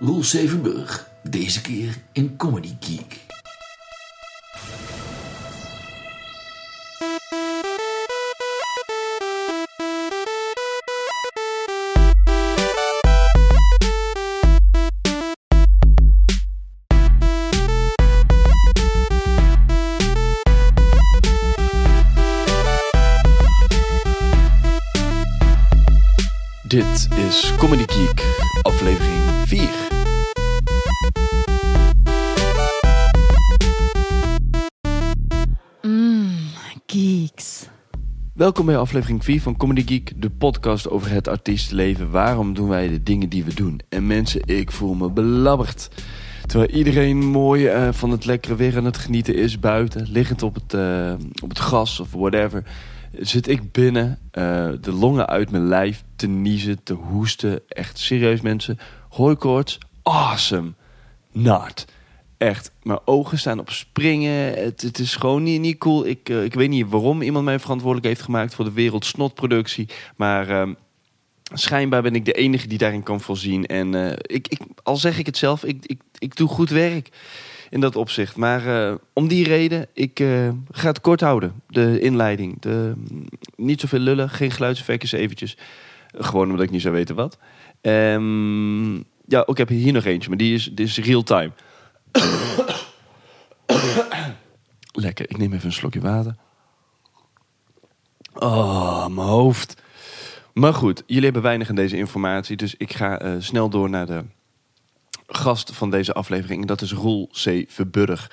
[0.00, 1.10] Roel Zevenburg.
[1.22, 3.27] Deze keer in Comedy Geek.
[38.58, 42.10] Welkom bij aflevering 4 van Comedy Geek, de podcast over het artiestenleven.
[42.10, 43.80] Waarom doen wij de dingen die we doen?
[43.88, 45.90] En mensen, ik voel me belabberd.
[46.46, 50.54] Terwijl iedereen mooi eh, van het lekkere weer aan het genieten is buiten, liggend op
[50.54, 51.12] het, eh,
[51.42, 52.64] op het gas of whatever,
[53.18, 57.60] zit ik binnen, eh, de longen uit mijn lijf, te niezen, te hoesten.
[57.68, 58.78] Echt serieus mensen.
[59.08, 60.72] Hooikoorts, awesome.
[61.32, 61.86] Not.
[62.38, 64.54] Echt, mijn ogen staan op springen.
[64.54, 66.06] Het, het is gewoon niet, niet cool.
[66.06, 69.88] Ik, eh, ik weet niet waarom iemand mij verantwoordelijk heeft gemaakt voor de wereldsnotproductie.
[70.16, 70.72] Maar ehm,
[71.52, 73.66] schijnbaar ben ik de enige die daarin kan voorzien.
[73.66, 77.10] En eh, ik, ik, al zeg ik het zelf, ik, ik, ik doe goed werk
[77.70, 78.36] in dat opzicht.
[78.36, 81.62] Maar eh, om die reden, ik eh, ga het kort houden.
[81.66, 82.60] De inleiding.
[82.60, 85.56] De, mm, niet zoveel lullen, geen geluidseffectjes eventjes.
[86.12, 87.38] Gewoon omdat ik niet zou weten wat.
[87.80, 88.94] Ehm,
[89.26, 91.50] ja, ik heb hier nog eentje, maar die is, die is real time.
[94.92, 96.36] Lekker, ik neem even een slokje water.
[98.34, 99.82] Oh, mijn hoofd.
[100.52, 104.06] Maar goed, jullie hebben weinig aan deze informatie, dus ik ga eh, snel door naar
[104.06, 104.24] de
[105.26, 106.60] gast van deze aflevering.
[106.60, 107.64] En dat is Roel C.
[107.68, 108.30] Verburg.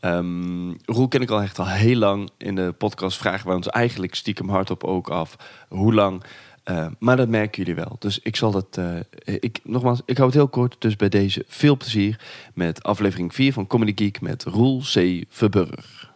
[0.00, 2.30] Ehm, Roel ken ik al echt al heel lang.
[2.36, 5.36] In de podcast vragen wij ons eigenlijk stiekem hardop ook af
[5.68, 6.24] hoe lang.
[6.64, 7.96] Eh, maar dat merken jullie wel.
[7.98, 8.66] Dus ik zal dat.
[8.78, 10.76] eh, ik, nogmaals, ik hou het heel kort.
[10.78, 12.20] Dus bij deze veel plezier
[12.54, 15.24] met aflevering 4 van Comedy Geek met Roel C.
[15.28, 16.12] Verburg.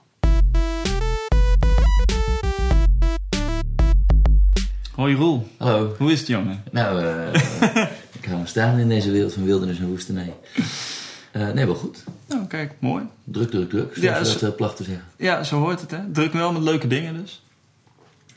[4.95, 5.95] Hoi Roel, Hallo.
[5.99, 6.62] hoe is het jongen?
[6.71, 7.34] Nou, eh,
[8.19, 10.34] ik ga maar staan in deze wereld van wildernis en woestenij.
[11.31, 12.05] Eh, nee, wel goed.
[12.28, 13.05] Nou kijk, mooi.
[13.25, 13.95] Druk, druk, druk.
[13.97, 15.05] Zoals Ja, dat uh, placht te zeggen.
[15.17, 15.99] Ja, zo hoort het hè.
[16.12, 17.43] Druk wel met leuke dingen dus.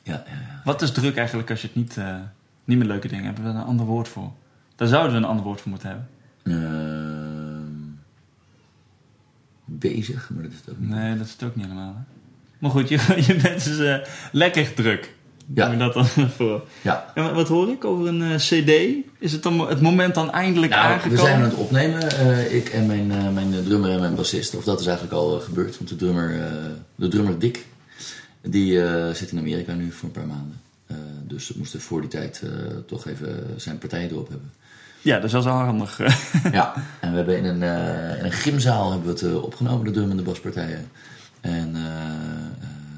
[0.03, 0.61] Ja, ja, ja.
[0.63, 2.15] Wat is druk eigenlijk als je het niet, eh,
[2.63, 3.35] niet met leuke dingen hebt?
[3.37, 4.31] Hebben we daar een ander woord voor?
[4.75, 6.07] Daar zouden we een ander woord voor moeten hebben.
[6.43, 7.71] Ehm,
[9.65, 10.89] bezig, maar dat is het ook niet.
[10.89, 12.01] Nee, dat is het ook niet helemaal hè.
[12.59, 13.95] Maar goed, je, je bent dus eh,
[14.31, 15.13] lekker druk.
[15.53, 15.69] Ja.
[15.69, 16.05] We dat dan
[16.37, 16.63] voor?
[16.81, 17.11] Ja.
[17.15, 18.69] En wat- hoor ik over een eh, cd?
[19.19, 21.17] Is het dan het moment dan eindelijk Nou, aangekomen?
[21.17, 22.01] we zijn aan het opnemen,
[22.55, 24.55] ik en mijn, mijn drummer en mijn bassist.
[24.55, 26.41] Of dat is eigenlijk al gebeurd, want de drummer,
[26.95, 27.65] de drummer Dick,
[28.41, 30.61] die eh, zit in Amerika nu voor een paar maanden.
[30.87, 30.95] Eh,
[31.27, 32.49] dus we moesten voor die tijd eh,
[32.87, 34.51] toch even zijn partij erop hebben.
[35.01, 35.99] Ja, dat is wel handig.
[36.51, 37.61] Ja, en we hebben in een,
[38.17, 40.91] in een gymzaal hebben we het opgenomen, de drum en de baspartijen.
[41.41, 41.75] En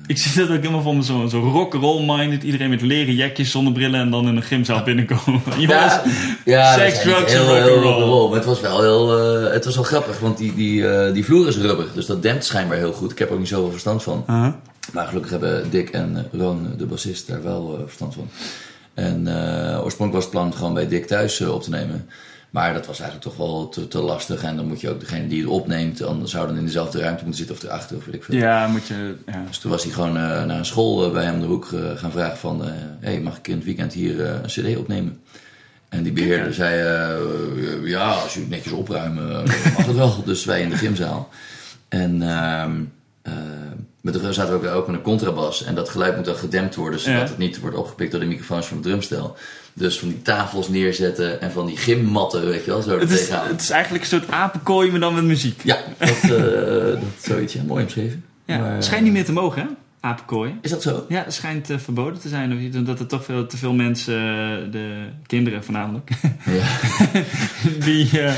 [0.08, 2.44] ik zie dat ook helemaal voor me zo, zo rock-roll minded.
[2.44, 5.42] Iedereen met leren jakjes, zonnebrillen en dan in een gymzaal binnenkomen.
[5.58, 6.02] Jongens, ja,
[6.46, 8.28] ja, seks, drugs en rock'n'roll.
[8.28, 9.10] Maar het was wel heel,
[9.52, 11.88] het was wel grappig, want die, die, die vloer is rubber.
[11.94, 13.12] Dus dat dempt schijnbaar heel goed.
[13.12, 14.25] Ik heb er ook niet zoveel verstand van.
[14.92, 18.30] Maar gelukkig hebben Dick en Roon, de bassist, daar wel eh, verstand van.
[18.94, 22.10] En eh, oorspronkelijk was het plan gewoon bij Dick thuis eh, op te nemen.
[22.50, 24.44] Maar dat was eigenlijk toch wel te, te lastig.
[24.44, 27.24] En dan moet je ook degene die het opneemt, dan zou dan in dezelfde ruimte
[27.24, 28.36] moeten zitten of erachter of weet ik veel.
[28.36, 29.16] Ja, moet je...
[29.26, 29.44] Ja.
[29.48, 32.62] Dus toen was hij gewoon naar een school bij hem de hoek gaan vragen van...
[33.00, 35.22] hey, mag ik in het weekend hier een cd opnemen?
[35.90, 36.76] En die beheerder zei,
[37.84, 39.44] ja, als je het netjes opruimen,
[39.78, 40.24] mag het wel.
[40.26, 41.30] Dus wij in de gymzaal.
[41.90, 42.82] En ehm
[43.24, 43.34] eh,
[44.03, 45.64] met de, zaten we ook, met een contrabas.
[45.64, 47.25] En dat geluid moet dan gedempt worden, zodat Ja.
[47.28, 49.36] het niet wordt opgepikt door de microfoons van het drumstel.
[49.74, 53.19] Dus van die tafels neerzetten en van die gymmatten, weet je wel, zo Het, is,
[53.19, 53.47] tegenaan.
[53.47, 55.62] het is eigenlijk een soort apenkooi, maar dan met muziek.
[55.63, 56.30] Ja, dat, eh
[57.02, 58.25] dat zoiets, ja, mooi omschreven.
[58.46, 59.68] Ja, Maar, schijnt niet meer te mogen, hè?
[60.00, 60.58] Apenkooien.
[60.62, 61.06] Is dat zo?
[61.09, 62.72] Ja, het schijnt eh, verboden te zijn.
[62.75, 66.10] Omdat er toch veel, te veel mensen, eh, de kinderen voornamelijk,
[66.45, 66.63] Ja.
[67.86, 68.22] die...
[68.22, 68.33] eh,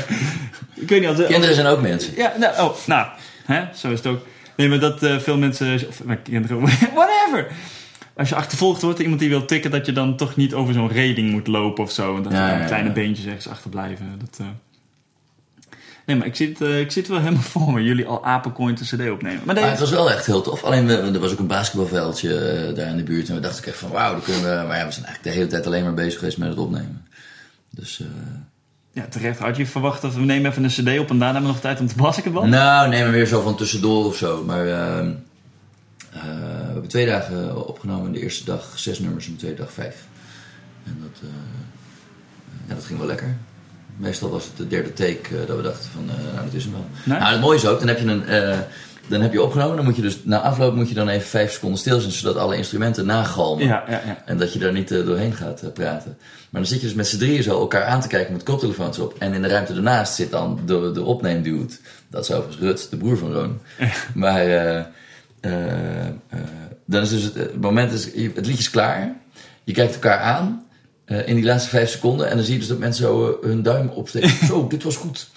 [0.74, 2.12] ik weet niet, als, Kinderen zijn ook mensen.
[2.16, 3.06] Ja, nou, oh, nou,
[3.44, 4.20] hè, zo is het ook.
[4.56, 6.60] Nee, maar dat eh, veel mensen, of mijn kinderen,
[6.94, 7.46] whatever.
[8.16, 10.88] Als je achtervolgd wordt, iemand die wil tikken, dat je dan toch niet over zo'n
[10.88, 12.16] reling moet lopen of zo.
[12.16, 14.18] En dat Ja, kleine beentjes ergens achterblijven.
[14.18, 14.46] Dat, eh.
[16.06, 17.82] Nee, maar ik zit, eh, ik zit wel helemaal voor me.
[17.82, 19.40] Jullie al apencoin te cd opnemen.
[19.44, 20.64] Maar nee, het was wel echt heel tof.
[20.64, 23.28] Alleen we, er was ook een basketbalveldje daar in de buurt.
[23.28, 24.66] En we dachten echt van wauw, dan kunnen we...
[24.66, 27.06] Maar ja, we zijn eigenlijk de hele tijd alleen maar bezig geweest met het opnemen.
[27.70, 28.02] Dus...
[28.96, 29.38] ja, terecht.
[29.38, 31.60] Had je verwacht dat we nemen even een cd op en daarna hebben we nog
[31.60, 32.50] tijd om te basketballen?
[32.50, 34.44] Nou, neem maar weer zo van tussendoor of zo.
[34.44, 35.10] Maar ehm,
[36.12, 38.12] eh, we hebben twee dagen opgenomen.
[38.12, 40.04] De eerste dag zes nummers en de tweede dag vijf.
[40.84, 41.28] En dat, eh,
[42.68, 43.36] ja, dat ging wel lekker.
[43.96, 46.72] Meestal was het de derde take eh, dat we dachten van, nou dat is hem
[46.72, 46.86] wel.
[47.04, 47.18] Nee?
[47.18, 48.64] Nou, het mooie is ook, dan heb je een...
[49.08, 51.52] dan heb je opgenomen, dan moet je dus na afloop moet je dan even vijf
[51.52, 53.66] seconden stil zijn, zodat alle instrumenten nagalmen.
[53.66, 54.22] Ja, ja, ja.
[54.24, 56.16] En dat je daar niet eh, doorheen gaat eh, praten.
[56.50, 58.98] Maar dan zit je dus met z'n drieën zo elkaar aan te kijken met koptelefoons
[58.98, 59.14] op.
[59.18, 61.74] En in de ruimte ernaast zit dan de, de opneemdude.
[62.10, 63.60] Dat is overigens Rut, de broer van Roon.
[64.14, 64.84] Maar eh,
[66.84, 69.16] dan is dus het, het moment, is, het liedje is klaar.
[69.64, 70.64] Je kijkt elkaar aan
[71.24, 72.30] in die laatste vijf seconden.
[72.30, 74.46] En dan zie je dus dat mensen zo hun duim opsteken.
[74.46, 75.28] zo, dit was goed.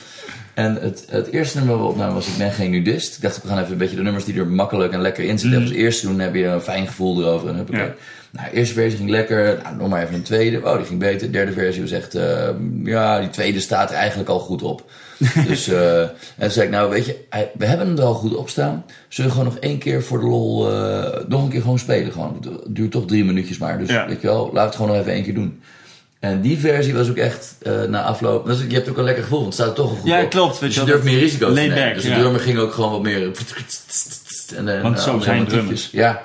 [0.54, 3.16] En het, het eerste nummer wat we opnamen was Ik ben geen nudist.
[3.16, 5.40] Ik dacht, we gaan even een beetje de nummers die er makkelijk en lekker in
[5.40, 5.62] zitten.
[5.62, 7.50] Als eerste doen, dan heb je een fijn gevoel erover.
[7.50, 7.82] En huppakee.
[7.86, 7.94] Ja.
[8.32, 9.60] Nou, de eerste versie ging lekker.
[9.64, 10.62] Nou, nog maar even een tweede.
[10.64, 11.20] Oh, die ging beter.
[11.28, 12.16] De derde versie was echt...
[12.16, 12.50] eh,
[12.84, 14.92] ja, die tweede staat er eigenlijk al goed op.
[15.48, 16.10] dus eh, en
[16.40, 17.18] toen zei ik, nou weet je,
[17.58, 18.86] we hebben hem er al goed op staan.
[19.08, 20.72] Zullen we gewoon nog één keer voor de lol...
[20.72, 22.12] eh, nog een keer gewoon spelen?
[22.12, 22.38] Gewoon.
[22.42, 23.78] Het duurt toch drie minuutjes maar.
[23.80, 24.08] Dus Ja.
[24.08, 25.62] weet je wel, we het gewoon nog even één keer doen.
[26.20, 28.46] En die versie was ook echt eh, na afloop...
[28.46, 30.22] Dus je hebt ook een lekker gevoel, want het staat er toch al goed Ja,
[30.24, 30.30] op.
[30.30, 31.94] klopt, weet Dus je durft meer risico's te nemen.
[31.94, 33.32] Dus de drummer ging ook gewoon wat meer...
[34.56, 35.90] En, dan, Want eh, zo zijn drummers.
[35.92, 36.22] Ja.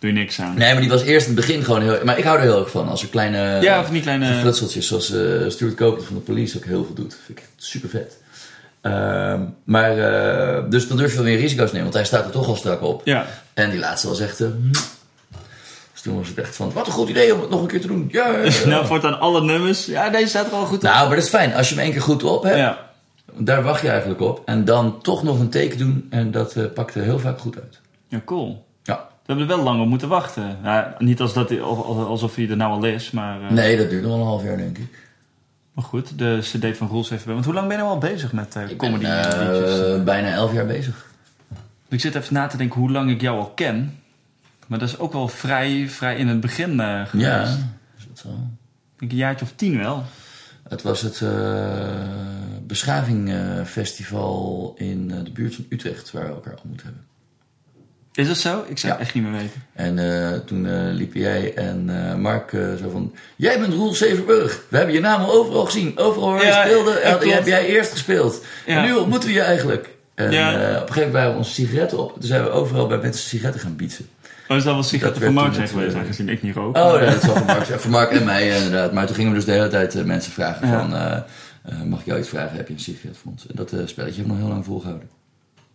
[0.00, 0.54] Doe je niks aan.
[0.58, 1.98] Nee, maar die was eerst in het begin gewoon heel...
[2.04, 2.88] Maar ik hou er heel erg van.
[2.88, 3.58] Als er kleine...
[3.60, 6.94] Ja, van die kleine- Flutseltjes zoals eh Stuart Copeland van de police ook heel veel
[6.94, 7.16] doet.
[7.26, 8.16] Vind ik super vet.
[8.80, 9.98] Ehm, maar...
[9.98, 11.82] eh, dus dan durf je wel meer risico's te nemen.
[11.82, 13.02] Want hij staat er toch al strak op.
[13.04, 13.26] Ja.
[13.54, 14.40] En die laatste was echt...
[14.40, 14.78] eh, hm.
[16.02, 16.72] Dus toen was het echt van...
[16.72, 18.08] Wat een goed idee om het nog een keer te doen.
[18.10, 18.50] Ja, ja.
[18.66, 19.86] Nou, voortaan alle nummers.
[19.86, 20.82] Ja, deze staat er al goed op.
[20.82, 21.54] Nou, maar dat is fijn.
[21.54, 22.56] Als je hem één keer goed op hebt...
[22.56, 22.86] ja.
[23.40, 24.42] Daar wacht je eigenlijk op.
[24.44, 26.06] En dan toch nog een take doen.
[26.10, 27.80] En dat eh, pakt er heel vaak goed uit.
[28.08, 28.66] ja, cool.
[28.82, 28.94] Ja.
[28.96, 30.58] We hebben er wel lang op moeten wachten.
[30.62, 34.02] Ja, niet als dat, alsof hij er nou al is, maar, eh, Nee, dat duurt
[34.02, 34.98] nog wel een half jaar, denk ik.
[35.72, 36.18] maar goed.
[36.18, 37.32] De cd van Roels even bij.
[37.34, 39.80] Want hoe lang ben je nou al bezig met eh, Ik comedy ben en liedjes?
[39.94, 41.06] eh, bijna elf jaar bezig.
[41.88, 44.00] Ik zit even na te denken hoe lang ik jou al ken.
[44.68, 47.28] Maar dat is ook wel vrij, vrij in het begin eh geweest.
[47.28, 47.42] Ja,
[47.98, 48.28] is dat zo?
[48.28, 50.04] Ik denk een jaartje of tien wel.
[50.68, 52.08] Het was het eh
[52.66, 53.64] Beschaving eh,
[54.74, 57.02] in de buurt van Utrecht, waar we elkaar ontmoet hebben.
[58.12, 58.64] Is dat zo?
[58.68, 58.98] Ik zou Ja.
[58.98, 59.62] het echt niet meer weten.
[59.72, 61.84] En toen eh, liepen jij en
[62.20, 62.50] Mark
[62.80, 63.14] zo van...
[63.36, 64.62] Jij bent Roel Zevenburg.
[64.68, 65.98] We hebben je naam al overal gezien.
[65.98, 68.44] Overal waar je Ja, speelde, had- heb jij eerst gespeeld.
[68.66, 68.76] Ja.
[68.76, 69.96] En nu ontmoeten we je eigenlijk.
[70.14, 72.12] En op een gegeven moment waren we onze sigaretten op.
[72.12, 74.08] Toen zijn we overal bij mensen sigaretten gaan bietsen.
[74.56, 76.76] Is dat wel sigaretten van Mark zijn geweest, eh, aangezien ik niet rook.
[76.76, 77.80] Oh, ja, dat voor Mark, zijn.
[77.80, 78.92] voor Mark en mij eh, inderdaad.
[78.92, 80.88] Maar toen gingen we dus de hele tijd eh, mensen vragen van...
[81.88, 82.56] mag ik jou iets vragen?
[82.56, 83.46] Heb je een sigaretfonds?
[83.46, 85.08] En dat eh, spelletje heb ik nog heel lang volgehouden.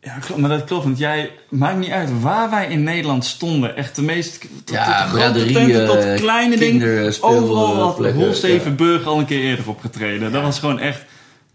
[0.01, 3.75] Ja, klopt, maar dat klopt, want jij maakt niet uit waar wij in Nederland stonden.
[3.75, 7.13] Echt de meest tot, Ja, tot de grote braderie, tenten, tot kleine dingen.
[7.21, 10.31] Overal had plekken, Roel Stevenburg al een keer eerder opgetreden.
[10.31, 11.05] Dat was gewoon echt...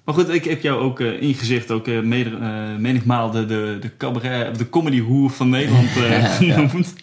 [0.05, 2.00] Maar goed, ik heb jou ook eh, ingezicht, ook uh,
[2.79, 6.26] menigmaal de, de, de cabaret, de comedy hoer van Nederland ja.
[6.26, 6.94] genoemd.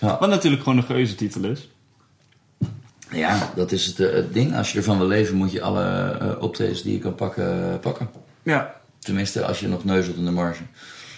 [0.00, 0.16] Ja.
[0.18, 1.68] Wat natuurlijk gewoon een geuze titel is.
[3.12, 4.56] Ja, dat is het, eh, het ding.
[4.56, 5.84] Als je ervan wil leven, moet je alle
[6.20, 8.10] eh optredens die je kan pakken, eh, pakken.
[8.42, 8.74] Ja.
[8.98, 10.62] Tenminste, als je nog neuzelt in de marge.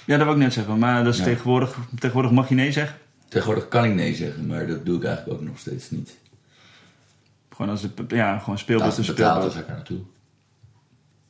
[0.06, 0.79] ja, dat wil ik net zeggen.
[0.79, 1.25] Maar dat is Ja.
[1.25, 2.97] tegenwoordig, tegenwoordig mag je nee zeggen.
[3.29, 6.11] Tegenwoordig kan ik nee zeggen, maar dat doe ik eigenlijk ook nog steeds niet.
[7.56, 9.55] Gewoon als de, ja, gewoon speelbus en het betaalt, dan speelbus.
[9.55, 9.99] ga ik naartoe.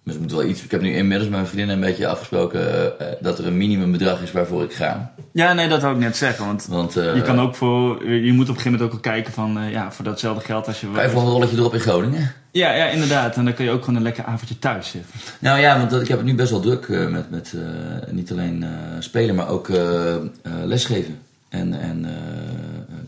[0.04, 0.62] Dus moet wel iets.
[0.64, 4.22] Ik heb nu inmiddels met mijn vriendin een beetje afgesproken eh, dat er een minimumbedrag
[4.22, 5.12] is waarvoor ik ga.
[5.32, 6.46] Ja, nee, dat wou ik net zeggen.
[6.46, 9.12] Want Want eh Je kan ook voor, je moet op een gegeven moment ook al
[9.12, 10.86] kijken van, eh, ja, voor datzelfde geld als je...
[10.94, 12.32] ga je voor een rolletje erop in Groningen.
[12.50, 13.36] Ja, ja, inderdaad.
[13.36, 15.10] En dan kun je ook gewoon een lekker avondje thuis zitten.
[15.38, 18.12] Nou ja, want dat- ik heb het nu best wel druk eh, met, met eh,
[18.12, 20.20] niet alleen eh, spelen, maar ook eh, eh,
[20.64, 22.10] lesgeven en, en eh,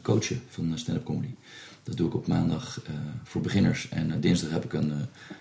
[0.03, 1.29] coachen van stand-up comedy.
[1.85, 2.93] Dat doe ik op maandag eh,
[3.25, 3.89] voor beginners.
[3.89, 4.97] En eh, dinsdag heb ik een eh,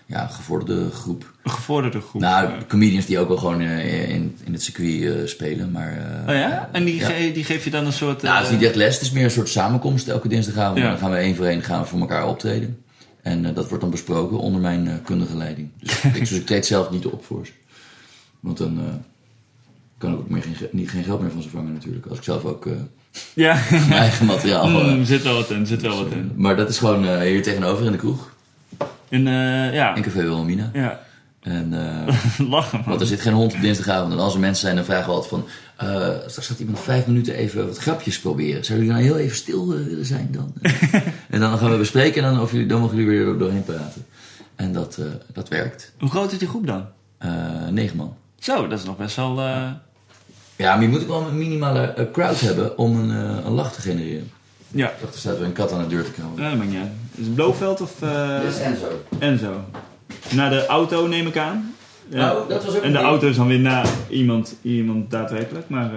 [0.06, 1.32] ja, gevorderde groep.
[1.42, 2.20] Een gevorderde groep.
[2.22, 5.70] Nou, comedians die ook wel gewoon in, in het circuit spelen.
[5.70, 6.68] Maar, oh ja?
[6.72, 7.06] En die, ja.
[7.08, 8.22] ge- die geef je dan een soort...
[8.22, 8.94] Nou, het is niet echt les.
[8.94, 10.78] Het is meer een soort samenkomst elke dinsdagavond.
[10.78, 10.88] Ja.
[10.88, 12.82] Dan gaan we één voor één gaan we voor elkaar optreden.
[13.22, 15.68] En dat wordt dan besproken onder mijn kundige leiding.
[15.78, 17.52] Dus ik, dus ik treed zelf niet op voor ze.
[18.40, 18.80] Want dan
[19.98, 22.06] kan ik ook meer geen, ge- niet, geen geld meer van ze vangen natuurlijk.
[22.06, 22.66] Als ik zelf ook
[23.34, 24.68] Ja, mijn eigen materiaal...
[24.68, 26.32] Mm, zit wel wat in, zit wel wat in.
[26.36, 28.32] maar dat is gewoon eh, hier tegenover in de kroeg.
[29.08, 30.70] In, eh, ja, In Café Wilhelmina.
[30.72, 31.00] ja,
[31.42, 32.14] En, eh,
[32.50, 32.88] lachen man.
[32.88, 34.12] want er zit geen hond op dinsdagavond.
[34.12, 35.46] En als er mensen zijn, dan vragen we altijd van...
[36.26, 38.64] straks gaat iemand vijf minuten even wat grapjes proberen.
[38.64, 40.52] Zouden jullie nou heel even stil willen zijn dan?
[41.30, 43.64] en dan gaan we bespreken en dan, of jullie, dan mogen jullie weer er doorheen
[43.64, 44.04] praten.
[44.56, 44.98] En dat,
[45.32, 45.92] dat werkt.
[45.98, 46.86] Hoe groot is die groep dan?
[47.70, 48.16] Negen man.
[48.38, 49.40] Zo, dat is nog best wel...
[50.56, 53.52] Ja, maar je moet ook wel een minimale eh, crowd hebben om een, eh, een
[53.52, 54.30] lach te genereren.
[54.70, 56.42] ja, Ik dacht, er staat weer een kat aan de deur te krabben.
[56.42, 56.90] ja, dat maakt niet uit.
[57.14, 58.86] Is het Blofeld of uh, Dit is Enzo.
[59.18, 59.52] Enzo?
[60.30, 61.74] Naar de auto neem ik aan.
[62.08, 62.16] Ja.
[62.16, 65.90] Nou, dat was ook en de auto is dan weer na iemand, iemand daadwerkelijk, maar...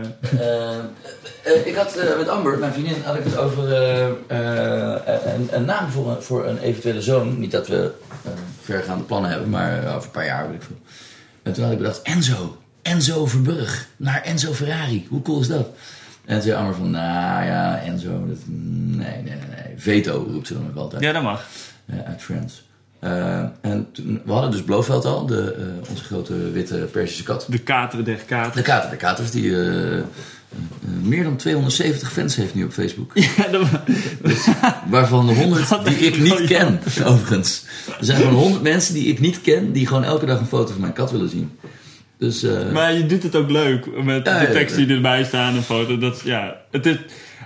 [1.66, 5.66] ik had eh, met Amber, mijn vriendin, had ik het over eh, eh, een, een
[5.66, 7.40] naam voor een, voor een eventuele zoon.
[7.40, 7.92] Niet dat we
[8.26, 10.78] eh, vergaande plannen hebben, maar over een paar jaar weet ik veel.
[11.44, 12.58] En toen had ik bedacht, Enzo,
[12.88, 15.06] Enzo Verburg, naar Enzo Ferrari.
[15.10, 15.68] Hoe cool is dat?
[16.26, 19.74] En zei Amber van, nou ja, Enzo, dat, nee, nee, nee, nee.
[19.78, 21.46] Veto roept ze dan ook altijd Ja, dat mag.
[21.86, 22.66] eh, uit Friends.
[23.00, 25.54] Eh, en toen, we hadden dus Blofeld al, de,
[25.84, 27.46] eh, onze grote witte Persische kat.
[27.50, 28.90] De kater der De kater.
[28.90, 30.02] de katers die eh,
[31.02, 33.12] meer dan 270 fans heeft nu op Facebook.
[33.38, 33.82] Ja, dat mag.
[34.90, 37.64] Waarvan de 100 Wat die ik niet ken, overigens.
[38.00, 40.72] Er zijn gewoon 100 mensen die ik niet ken, die gewoon elke dag een foto
[40.72, 41.52] van mijn kat willen zien.
[42.18, 45.56] Dus eh, Maar je doet het ook leuk met Ja, de tekst die erbij staan
[45.56, 45.98] en foto.
[45.98, 46.96] Dat, ja, het, is,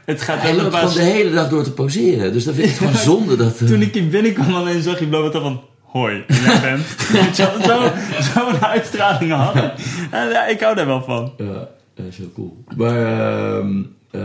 [0.05, 2.33] het gaat hij loopt op gewoon de hele dag door te poseren.
[2.33, 3.59] Dus dan vind ik gewoon zonde dat...
[3.61, 5.61] eh, Toen ik hier binnenkwam, alleen zag je Blauw van...
[5.81, 6.85] Hoi, jij bent.
[7.11, 7.91] Je zo,
[8.33, 9.71] zo'n uitstraling hadden.
[10.11, 11.33] En ja, ik hou daar wel van.
[11.37, 12.63] Ja, dat is heel cool.
[12.77, 13.77] Maar ehm,
[14.11, 14.19] eh,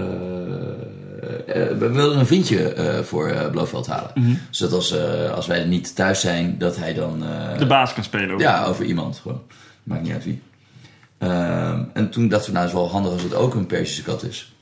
[1.79, 2.75] we wilden een vriendje
[3.05, 4.41] voor Blofeld halen.
[4.51, 7.25] Zodat als, eh, als wij er niet thuis zijn, dat hij dan...
[7.59, 8.41] De baas kan spelen ook.
[8.41, 9.41] Ja, over iemand gewoon.
[9.87, 10.43] Maakt niet uit wie.
[11.19, 14.03] Ehm, en toen dachten we, nou, het is wel handig als het ook een Persische
[14.03, 14.57] kat is.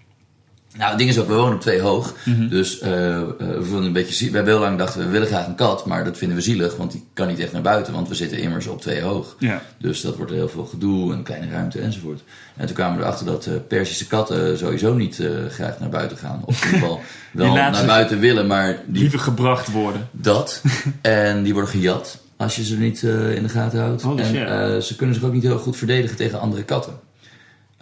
[0.76, 2.14] Nou, het ding is ook, we wonen op twee hoog.
[2.50, 4.30] Dus eh, eh, we vonden een beetje.
[4.30, 5.86] We hebben heel lang gedacht, we willen graag een kat.
[5.86, 7.92] Maar dat vinden we zielig, want die kan niet echt naar buiten.
[7.92, 9.36] Want we zitten immers op twee hoog.
[9.38, 9.62] Ja.
[9.78, 12.22] Dus dat wordt heel veel gedoe, een kleine ruimte enzovoort.
[12.56, 16.42] En toen kwamen we erachter dat eh, Persische katten sowieso niet graag naar buiten gaan.
[16.44, 17.00] Of in ieder geval
[17.32, 20.08] wel naar buiten willen, maar die Liever gebracht worden.
[20.10, 20.62] dat.
[21.00, 24.02] en die worden gejat als je ze niet eh, in de gaten houdt.
[24.02, 24.48] Holy en shit.
[24.48, 26.92] eh, ze kunnen zich ook niet heel goed verdedigen tegen andere katten.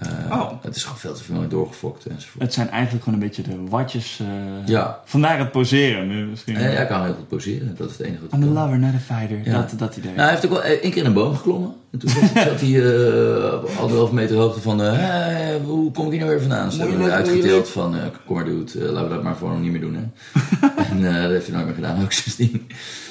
[0.06, 0.50] Eh, Oh.
[0.62, 2.42] Het is gewoon veel te veel doorgefokt enzovoort.
[2.44, 4.20] Het zijn eigenlijk gewoon een beetje de watjes.
[4.20, 5.00] eh, Ja.
[5.04, 6.56] Vandaar het poseren misschien.
[6.56, 8.78] En hij kan heel goed poseren, dat is het enige wat hij I'm a lover,
[8.78, 9.40] not a fighter.
[9.44, 9.52] Ja.
[9.52, 10.10] Dat, dat idee.
[10.10, 11.74] Nou, hij heeft ook wel één keer in een boom geklommen.
[11.90, 14.82] En toen zat, hij eh, op anderhalve meter hoogte van...
[14.82, 16.68] eh, "Hé, hoe kom ik hier nou weer vandaan?
[16.68, 17.94] Dus hebben Moeilijk, uitgedeeld van...
[17.96, 19.94] eh, kom maar dude, eh, laten we dat maar gewoon niet meer doen.
[19.94, 20.02] Hè.
[20.90, 22.66] en eh, dat heeft hij nooit meer gedaan, ook sindsdien.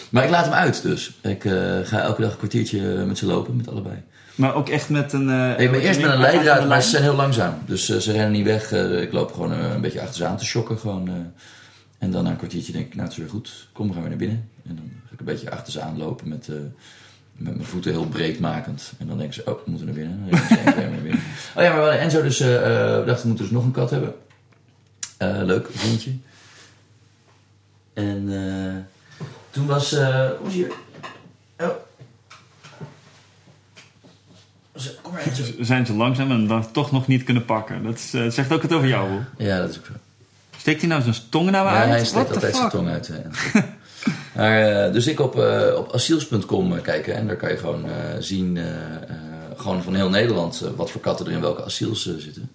[0.09, 1.17] Maar ik laat hem uit dus.
[1.21, 3.95] Ik eh, ga elke dag een kwartiertje met ze lopen, met allebei.
[4.41, 5.29] Maar ook echt met een...
[5.29, 7.53] eh, Nee, maar eerst met een leidraad, maar ze zijn heel langzaam.
[7.65, 8.71] Dus eh, ze rennen niet weg.
[8.71, 10.77] Eh, ik loop gewoon een beetje achter ze aan te shocken.
[10.79, 11.31] Gewoon,
[11.97, 13.67] en dan na een kwartiertje denk ik, nou het is weer goed.
[13.73, 14.49] Kom, we gaan weer naar binnen.
[14.67, 16.55] En dan ga ik een beetje achter ze aanlopen met, eh,
[17.33, 18.91] met mijn voeten heel breed makend.
[18.97, 20.27] En dan denken ze, oh, we moeten naar binnen.
[20.29, 20.55] Dan ze
[20.89, 21.21] naar binnen.
[21.55, 24.13] Oh ja, maar we Enzo dus, we dachten we moeten dus nog een kat hebben.
[25.17, 26.11] Leuk, vriendje.
[27.93, 28.29] En
[29.49, 30.71] toen was, hoe is hier?
[31.59, 31.67] Oh.
[35.01, 35.23] Kom maar.
[35.59, 37.83] Zijn ze langzaam en dan toch nog niet kunnen pakken.
[37.83, 39.25] Dat is, eh, zegt ook het over jou, hoor.
[39.37, 39.91] Ja, dat is ook zo.
[40.57, 41.89] Steekt hij nou zijn tongen naar me Ja, uit?
[41.89, 43.11] hij steekt What altijd zijn tong uit.
[44.35, 47.91] maar, eh, dus ik op, eh, op asiels.com kijken en daar kan je gewoon eh,
[48.19, 48.59] zien,
[49.55, 52.49] gewoon van heel Nederland, wat voor katten er in welke asiels zitten.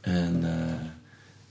[0.00, 0.50] En eh,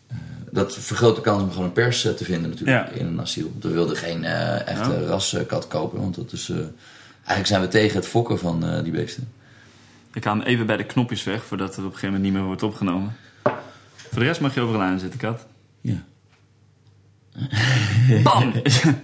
[0.07, 0.17] eh,
[0.51, 2.99] dat vergroot de kans om gewoon een pers te vinden natuurlijk Ja.
[2.99, 3.49] in een asiel.
[3.51, 4.99] Want we wilden geen eh, echte Ja.
[5.07, 6.49] raskat kopen, want dat is...
[6.49, 6.55] eh,
[7.15, 9.27] eigenlijk zijn we tegen het fokken van eh, die beesten.
[10.15, 12.33] Ik haal hem even bij de knopjes weg, voordat het op een gegeven moment niet
[12.33, 13.15] meer wordt opgenomen.
[13.95, 15.45] Voor de rest mag je overal aan zitten, kat.
[15.81, 16.03] Ja.
[18.23, 18.53] Bam!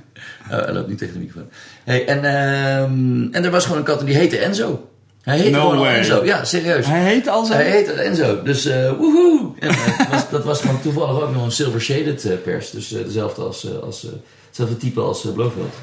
[0.52, 1.50] Oh, hij loopt niet tegen de microfoon.
[1.84, 4.90] Hey, en, ehm, en er was gewoon een kat en die heette Enzo.
[5.22, 5.94] Hij heette No gewoon al.
[5.94, 6.26] Enzo.
[6.26, 6.86] Ja, serieus.
[6.86, 7.54] hij heet al zo...
[7.54, 8.44] Hij heette Enzo.
[8.44, 9.52] Dus eh woehoe.
[9.60, 12.70] En, het was, dat was gewoon toevallig ook nog een silver shaded eh, pers.
[12.70, 14.12] Dus eh, dezelfde als, eh, als, eh,
[14.48, 15.74] hetzelfde type als uh, Blofeld.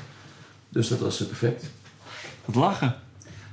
[0.69, 1.65] Dus dat was perfect.
[2.45, 2.97] Wat lachen.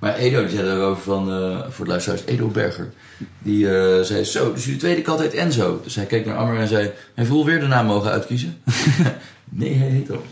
[0.06, 2.94] Maar Edo, die zei erover van, eh, voor de luisteraars, Edo Berger.
[3.40, 5.80] Die eh, zei, zo, dus jullie tweede kat heet Enzo.
[5.84, 8.58] Dus hij keek naar Amber en zei, hij voel weer de naam mogen uitkiezen.
[9.50, 10.26] nee, hij heet ook.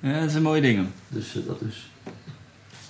[0.00, 0.92] Ja, dat zijn mooie dingen.
[1.08, 1.90] Dus eh, dat is...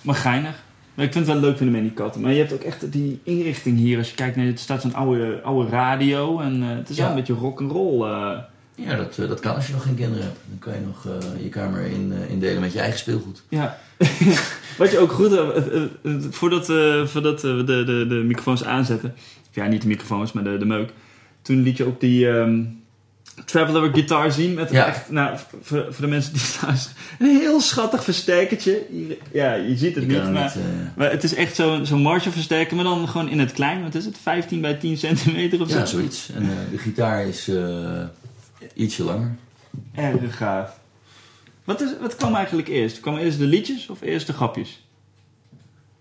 [0.03, 0.63] Maar geinig.
[0.95, 2.21] Maar ik vind het wel leuk vinden met die katten.
[2.21, 3.99] Maar je hebt ook echt die inrichting hier.
[3.99, 6.41] Als je kijkt naar, er staat zo'n oude, oude radio.
[6.41, 7.11] En het is wel Ja.
[7.13, 8.03] een beetje rock'n'roll.
[8.11, 8.39] eh
[8.87, 10.39] Ja, dat, eh, dat kan als je nog geen kinderen hebt.
[10.49, 13.43] Dan kan je nog eh, je kamer in, eh, indelen met je eigen speelgoed.
[13.49, 13.79] Ja.
[14.79, 15.33] Wat je ook goed...
[15.33, 15.43] eh,
[16.31, 16.67] voordat,
[17.11, 19.15] voordat we de, de, de microfoons aanzetten...
[19.53, 20.91] Ja, niet de microfoons, maar de, de meuk.
[21.43, 22.29] Toen liet je ook die...
[22.31, 22.61] ehm
[23.45, 24.55] Traveler gitaar zien.
[24.55, 24.87] Met Ja.
[24.87, 25.11] echt...
[25.11, 26.89] Nou, voor, voor de mensen die thuis...
[27.19, 28.83] Een heel schattig versterkertje.
[29.33, 30.45] Ja, je ziet het niet, maar...
[30.57, 30.63] eh,
[30.97, 33.83] Maar het is echt zo'n zo'n Marshall versterker, maar dan gewoon in het klein.
[33.83, 34.17] Wat is het?
[34.23, 35.97] 15 bij 10 centimeter of ja, zo?
[35.97, 36.31] zoiets.
[36.35, 37.51] En de gitaar is
[38.75, 39.37] ietsje langer.
[39.95, 40.79] Erg gaaf.
[41.65, 43.01] Wat, is, wat kwam eigenlijk eerst?
[43.01, 44.83] Kwamen eerst de liedjes of eerst de grapjes?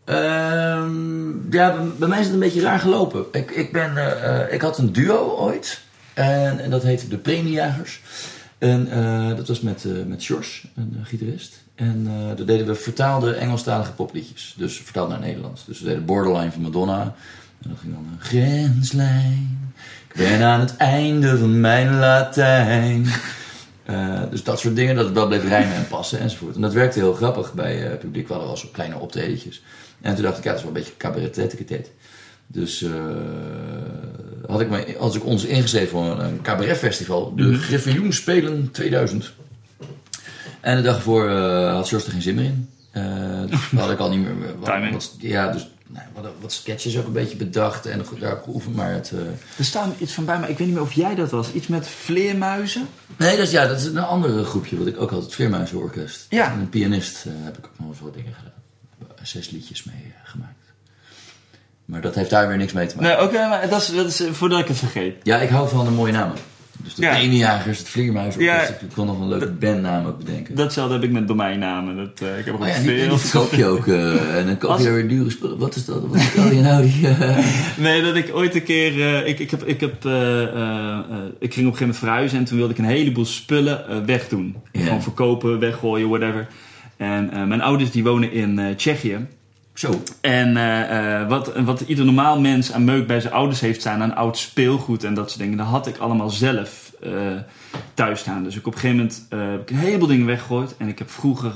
[0.10, 3.26] Ehm, ja, bij, bij mij is het een beetje raar gelopen.
[3.32, 5.82] Ik, ik, ben, eh, eh, ik had een duo ooit.
[6.14, 8.02] En, en dat heette de Premiejagers.
[8.58, 11.64] En eh, dat was met, met Sjors, een gitarist.
[11.76, 14.56] En eh daar deden we vertaalde Engelstalige popliedjes.
[14.58, 15.66] Dus vertaald naar Nederlands.
[15.66, 17.02] Dus we deden Borderline van Madonna.
[17.62, 19.69] En dat ging dan een grenslijn.
[20.20, 23.06] Ben aan het einde van mijn Latijn.
[23.86, 26.56] Eh, dus dat soort dingen, dat het wel bleef rijmen en passen enzovoort.
[26.56, 28.28] En dat werkte heel grappig bij eh, het publiek.
[28.28, 29.64] We hadden wel zo kleine optredetjes.
[30.02, 31.92] En toen dacht ik, ja, dat is wel een beetje cabaret
[32.48, 32.92] Dus eh,
[34.48, 37.56] had ik me, als ik ons ingeschreven voor een, een cabaretfestival, de Mhm.
[37.60, 39.34] Griffioen Spelen 2000.
[40.62, 41.30] En de dag ervoor
[41.70, 42.70] had Sjors er geen zin meer in.
[42.92, 43.04] Eh
[43.50, 44.36] dus had ik al niet meer...
[44.60, 44.94] Wat, Timing.
[44.94, 48.92] wat- ja, dus nou, wat, wat sketches ook een beetje bedacht en daar geoefend, maar
[48.92, 49.12] het...
[49.12, 49.20] eh,
[49.58, 51.52] Er staat iets van bij, maar ik weet niet meer of jij dat was.
[51.52, 52.88] Iets met vleermuizen?
[53.18, 56.26] Nee, dat is, ja, dat is een andere groepje wat ik ook had, het Vleermuizenorkest.
[56.30, 56.52] Ja.
[56.52, 58.54] En een pianist eh, heb ik ook nog eens wat dingen gedaan.
[59.24, 60.54] Zes liedjes mee eh, gemaakt.
[61.86, 63.18] Maar dat heeft daar weer niks mee te maken.
[63.18, 65.16] Nee, oké, maar dat is, dat is voordat ik het vergeet.
[65.24, 66.36] Ja, ik hou van de mooie namen.
[66.84, 67.14] Dus de Ja.
[67.16, 68.70] Penijagers, het Vleermuizenorkest.
[68.70, 68.76] Ja.
[68.88, 70.56] Ik kon nog een leuke bandnaam ook bedenken.
[70.56, 71.96] Datzelfde heb ik met domeinnamen.
[71.96, 73.10] Dat, eh, ik heb er ook Oh ja, veel.
[73.10, 73.88] die verkoop je ook.
[73.88, 75.58] eh, en dan koop Als- je weer dure spullen.
[75.58, 76.02] Wat is dat?
[76.08, 76.82] Wat vertel je nou?
[76.84, 77.08] Die,
[77.88, 79.02] Nee, dat ik ooit een keer.
[79.02, 80.62] eh, ik, ik, heb, ik, heb, ik ging op
[81.40, 84.56] een gegeven moment verhuizen en toen wilde ik een heleboel spullen wegdoen.
[84.72, 84.82] Ja.
[84.84, 86.48] Gewoon verkopen, weggooien, whatever.
[86.98, 89.18] En mijn ouders die wonen in Tsjechië.
[89.80, 90.04] Zo.
[90.22, 94.02] En eh, eh, wat, wat ieder normaal mens aan meuk bij zijn ouders heeft staan,
[94.02, 97.12] aan oud speelgoed en dat soort dingen, dat had ik allemaal zelf eh,
[97.94, 98.44] thuis staan.
[98.44, 100.76] Dus ik op een gegeven moment heb ik een heleboel dingen weggegooid.
[100.78, 101.52] En ik heb vroeger,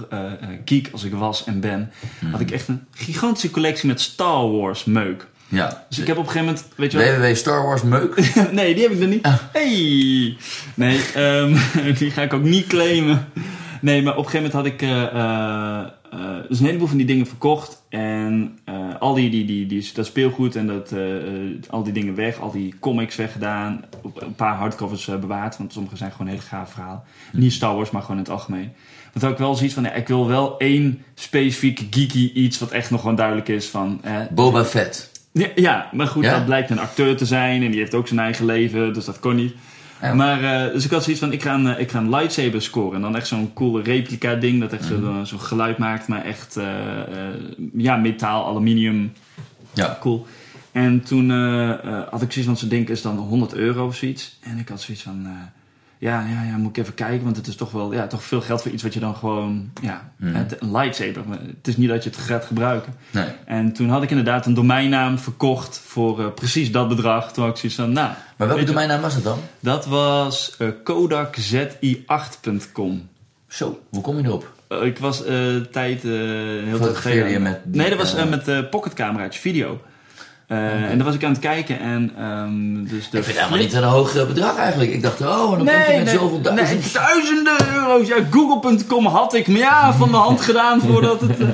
[0.65, 1.91] geek als ik was en ben,
[2.31, 5.27] had ik echt een gigantische collectie met Star Wars meuk.
[5.47, 5.85] Ja.
[5.89, 7.19] Dus ik heb op een gegeven moment, weet je wel...
[7.19, 8.33] www Star Wars Meuk.
[8.51, 9.27] nee, die heb ik er niet.
[9.51, 10.37] Hey!
[10.73, 11.57] Nee, ehm,
[11.99, 13.27] die ga ik ook niet claimen.
[13.81, 17.82] Nee, maar op een gegeven moment had ik dus een heleboel van die dingen verkocht.
[17.93, 21.93] En eh, al die, die, die, die, dat speelgoed en dat, eh, eh, al die
[21.93, 22.39] dingen weg.
[22.39, 23.85] Al die comics weggedaan.
[24.15, 25.57] Een paar hardcovers bewaard.
[25.57, 27.05] Want sommige zijn gewoon hele gaaf verhaal.
[27.31, 28.71] Niet Star Wars, maar gewoon in het algemeen.
[29.13, 32.91] Want ik wel zoiets van, ja, ik wil wel één specifiek geeky iets wat echt
[32.91, 34.01] nog gewoon duidelijk is van...
[34.31, 35.11] Boba Fett.
[35.31, 36.31] ja, ja, maar goed, Ja?
[36.31, 39.19] dat blijkt een acteur te zijn en die heeft ook zijn eigen leven, dus dat
[39.19, 39.53] kon niet.
[40.07, 40.13] Ja.
[40.13, 42.61] Maar, eh, dus ik had zoiets van, ik ga een, eh, ik ga een lightsaber
[42.61, 42.95] scoren.
[42.95, 45.23] En dan echt zo'n coole replica ding dat echt Mhm.
[45.25, 47.33] zo'n geluid maakt, maar echt, eh, eh,
[47.73, 49.11] ja, metaal, aluminium,
[49.73, 49.97] Ja.
[49.99, 50.25] cool.
[50.71, 51.77] En toen eh, eh,
[52.09, 54.37] had ik zoiets van, zo'n ding is dan 100 euro of zoiets.
[54.41, 55.31] En ik had zoiets van, eh,
[56.03, 58.41] ja, ja, ja, moet ik even kijken, want het is toch wel, ja, toch veel
[58.41, 61.21] geld voor iets wat je dan gewoon, ja, het- een lightsaber.
[61.27, 62.93] maar Het is niet dat je het gaat gebruiken.
[63.11, 63.25] Nee.
[63.45, 67.31] En toen had ik inderdaad een domeinnaam verkocht voor eh, precies dat bedrag.
[67.33, 69.39] Toen had ik zoiets van, nou, Maar welke domeinnaam was het dan?
[69.59, 73.09] dat was eh kodakzi8.com.
[73.47, 74.51] Zo, hoe kom je erop?
[74.67, 75.17] Eh, ik was
[75.71, 79.81] tijd, heel tijd geleden- met die Nee, dat was met eh pocketcameraatje, video.
[80.47, 83.45] Eh, En daar was ik aan het kijken en ehm, dus de Ik vind het
[83.45, 84.91] helemaal niet een hoog eh, bedrag eigenlijk.
[84.91, 86.93] Ik dacht, oh, dan komt hij met zoveel nee, duizend.
[86.93, 88.07] duizenden euro's.
[88.07, 91.39] Ja, Google.com had ik me ja, van de hand gedaan voordat het...
[91.39, 91.47] eh,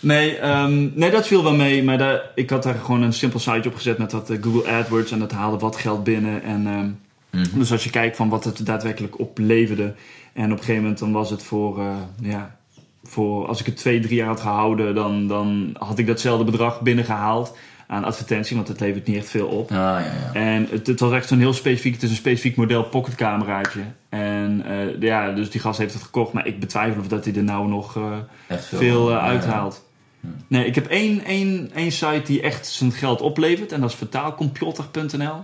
[0.00, 1.84] Nee, ehm, nee, dat viel wel mee.
[1.84, 5.10] Maar daar, ik had daar gewoon een simpel site op gezet met dat Google AdWords.
[5.12, 6.42] En dat haalde wat geld binnen.
[6.42, 6.88] En, ehm,
[7.30, 7.58] Mhm.
[7.58, 9.94] Dus als je kijkt van wat het daadwerkelijk opleverde.
[10.32, 11.80] En op een gegeven moment dan was het voor...
[12.22, 12.56] ja,
[13.04, 14.94] voor als ik het twee, drie jaar had gehouden...
[14.94, 17.56] Dan, dan had ik datzelfde bedrag binnengehaald
[17.90, 18.56] aan advertentie.
[18.56, 19.70] Want het levert niet echt veel op.
[19.70, 20.40] Ah, ja, ja.
[20.40, 23.80] En het, het was echt zo'n heel specifiek, het is een specifiek model pocketcameraatje.
[24.08, 27.34] En eh, ja, dus die gast heeft het gekocht, maar ik betwijfel of dat hij
[27.34, 29.20] er nou nog eh, veel, eh, Ja.
[29.20, 29.86] uithaalt.
[30.46, 33.96] Nee, ik heb één, één, één site die echt zijn geld oplevert en dat is
[33.96, 35.42] vertaalcomputer.nl.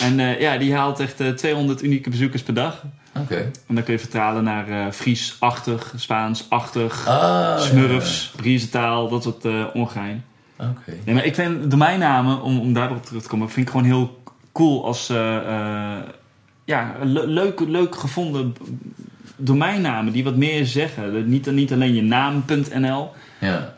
[0.00, 2.82] En ja, die haalt echt eh, 200 unieke bezoekers per dag.
[3.18, 3.36] Oké.
[3.66, 9.44] En dan kun je vertalen naar eh Fries-achtig, Spaans-achtig, Ah, ja, Smurfs, Briezentaal, dat soort
[9.44, 10.24] eh ongein.
[10.58, 10.92] Oké.
[11.04, 14.22] Nee, maar ik vind domeinnamen, om, om daarop terug te komen, vind ik gewoon heel
[14.52, 16.02] cool als eh, eh,
[16.64, 18.54] ja, le- leuk, leuk gevonden
[19.36, 21.28] domeinnamen die wat meer zeggen.
[21.28, 23.74] Niet, niet alleen je naam.nl, Ja.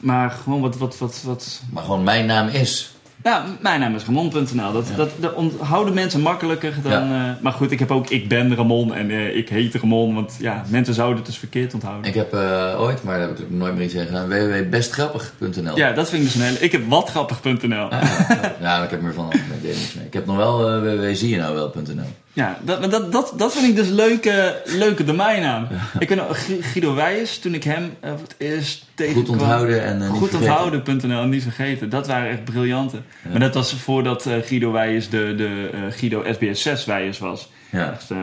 [0.00, 1.62] maar gewoon wat, wat, wat, wat...
[1.72, 2.95] Maar gewoon mijn naam is.
[3.26, 4.72] Nou, mijn naam is Ramon.nl.
[4.72, 4.96] Dat, Ja.
[4.96, 6.92] dat, dat onthouden mensen makkelijker dan...
[6.92, 10.14] eh, maar goed, ik heb ook ik ben Ramon en eh, ik heet Ramon.
[10.14, 12.04] Want ja, mensen zouden het dus verkeerd onthouden.
[12.04, 15.76] Ik heb eh, ooit, maar daar heb ik nooit meer iets in gedaan, www.bestgrappig.nl.
[15.76, 16.58] Ja, dat vind ik dus een hele...
[16.58, 17.88] Ik heb watgrappig.nl.
[17.90, 19.28] Ah, ja, ja, ik heb meer van
[19.62, 20.06] niks mee.
[20.06, 22.25] Ik heb nog wel uh, www.zienouwel.nl.
[22.36, 25.66] Ja, dat, maar dat, dat, dat vind ik dus leuke, leuke domeinnaam.
[25.98, 29.24] Ik weet nog, Gu- Guido Wijs, toen ik hem eh, voor het eerst tegenkwam...
[29.24, 31.88] Goed onthouden en uh, niet Goed onthouden.nl en niet vergeten.
[31.90, 32.96] Dat waren echt briljante.
[33.24, 33.30] Ja.
[33.30, 37.50] Maar dat was voordat eh, Guido Wijs de, de eh, Guido SBS 6 Wijs was.
[37.72, 37.92] Ja.
[37.92, 38.18] Echt, eh,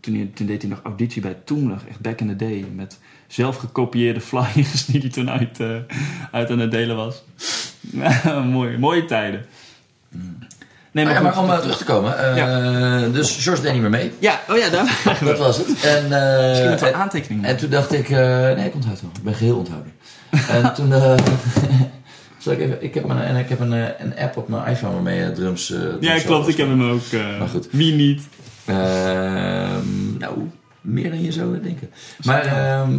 [0.00, 2.64] toen, toen deed hij nog auditie bij Toemler, echt back in the day.
[2.74, 5.76] Met zelf gekopieerde flyers die hij toen uit, eh,
[6.32, 7.22] uit aan het delen was.
[8.50, 9.44] Mooi, mooie tijden.
[10.92, 11.42] Nee, Maar, ja, maar goed.
[11.44, 12.36] om uh, terug te komen.
[12.36, 14.12] Uh, Dus George deed niet meer mee.
[14.18, 15.66] Ja, oh ja, daar Dat was het.
[15.84, 19.00] En, uh, Misschien moeten we en, aantekeningen en toen dacht ik, uh, nee, ik onthoud
[19.00, 19.10] wel.
[19.16, 19.92] Ik ben geheel onthouden.
[20.48, 21.14] en toen, uh,
[22.38, 24.66] zal ik even, ik heb, mijn, en ik heb een, eh, een app op mijn
[24.66, 25.70] iPhone waarmee je drums...
[25.70, 27.02] Uh, Ja, klopt, ik heb hem ook.
[27.10, 27.68] Uh, maar goed.
[27.70, 28.22] Wie niet?
[28.66, 28.76] Uh,
[30.18, 30.50] nou,
[30.80, 31.90] Meer dan je zou denken.
[32.24, 32.98] Maar, ehm,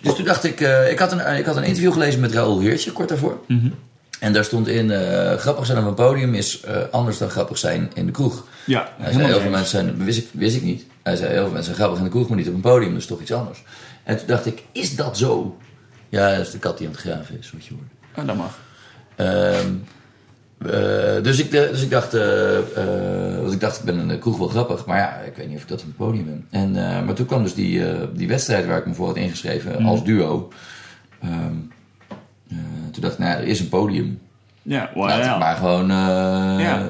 [0.00, 2.60] dus toen dacht ik, eh, ik, had een, ik had een interview gelezen met Raoul
[2.60, 3.40] Heertje, kort daarvoor.
[3.48, 3.68] Mhm.
[4.20, 7.58] En daar stond in, eh, grappig zijn op een podium is eh, anders dan grappig
[7.58, 8.46] zijn in de kroeg.
[8.66, 10.84] Ja, Hij zei, heel veel mensen zijn, wist ik, wist ik niet.
[11.02, 12.90] Hij zei, heel veel mensen zijn grappig in de kroeg, maar niet op een podium.
[12.90, 13.64] Dat is toch iets anders.
[14.02, 15.56] En toen dacht ik, is dat zo?
[16.08, 18.18] Ja, dat is de kat die aan het graven is, wat je hoort.
[18.18, 18.58] Oh, dat mag.
[19.16, 19.66] Ehm,
[20.58, 22.12] eh, dus, ik, dus ik dacht,
[23.40, 25.56] want ik dacht, ik ben in de kroeg wel grappig, maar ja, ik weet niet
[25.56, 26.46] of ik dat op het podium ben.
[26.50, 26.72] En,
[27.04, 27.82] maar toen kwam dus die,
[28.14, 30.48] die wedstrijd waar ik me voor had ingeschreven als duo.
[31.22, 31.38] Ehm, eh,
[33.00, 34.20] toen dacht ik, nou er is een podium.
[34.62, 35.32] Ja, wow, Laat ja.
[35.32, 35.96] ik maar gewoon, eh,
[36.58, 36.88] Ja.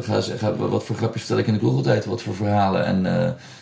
[0.00, 2.84] ga, ga, wat voor grapjes vertel ik in de kroeg wat voor verhalen.
[2.84, 3.02] En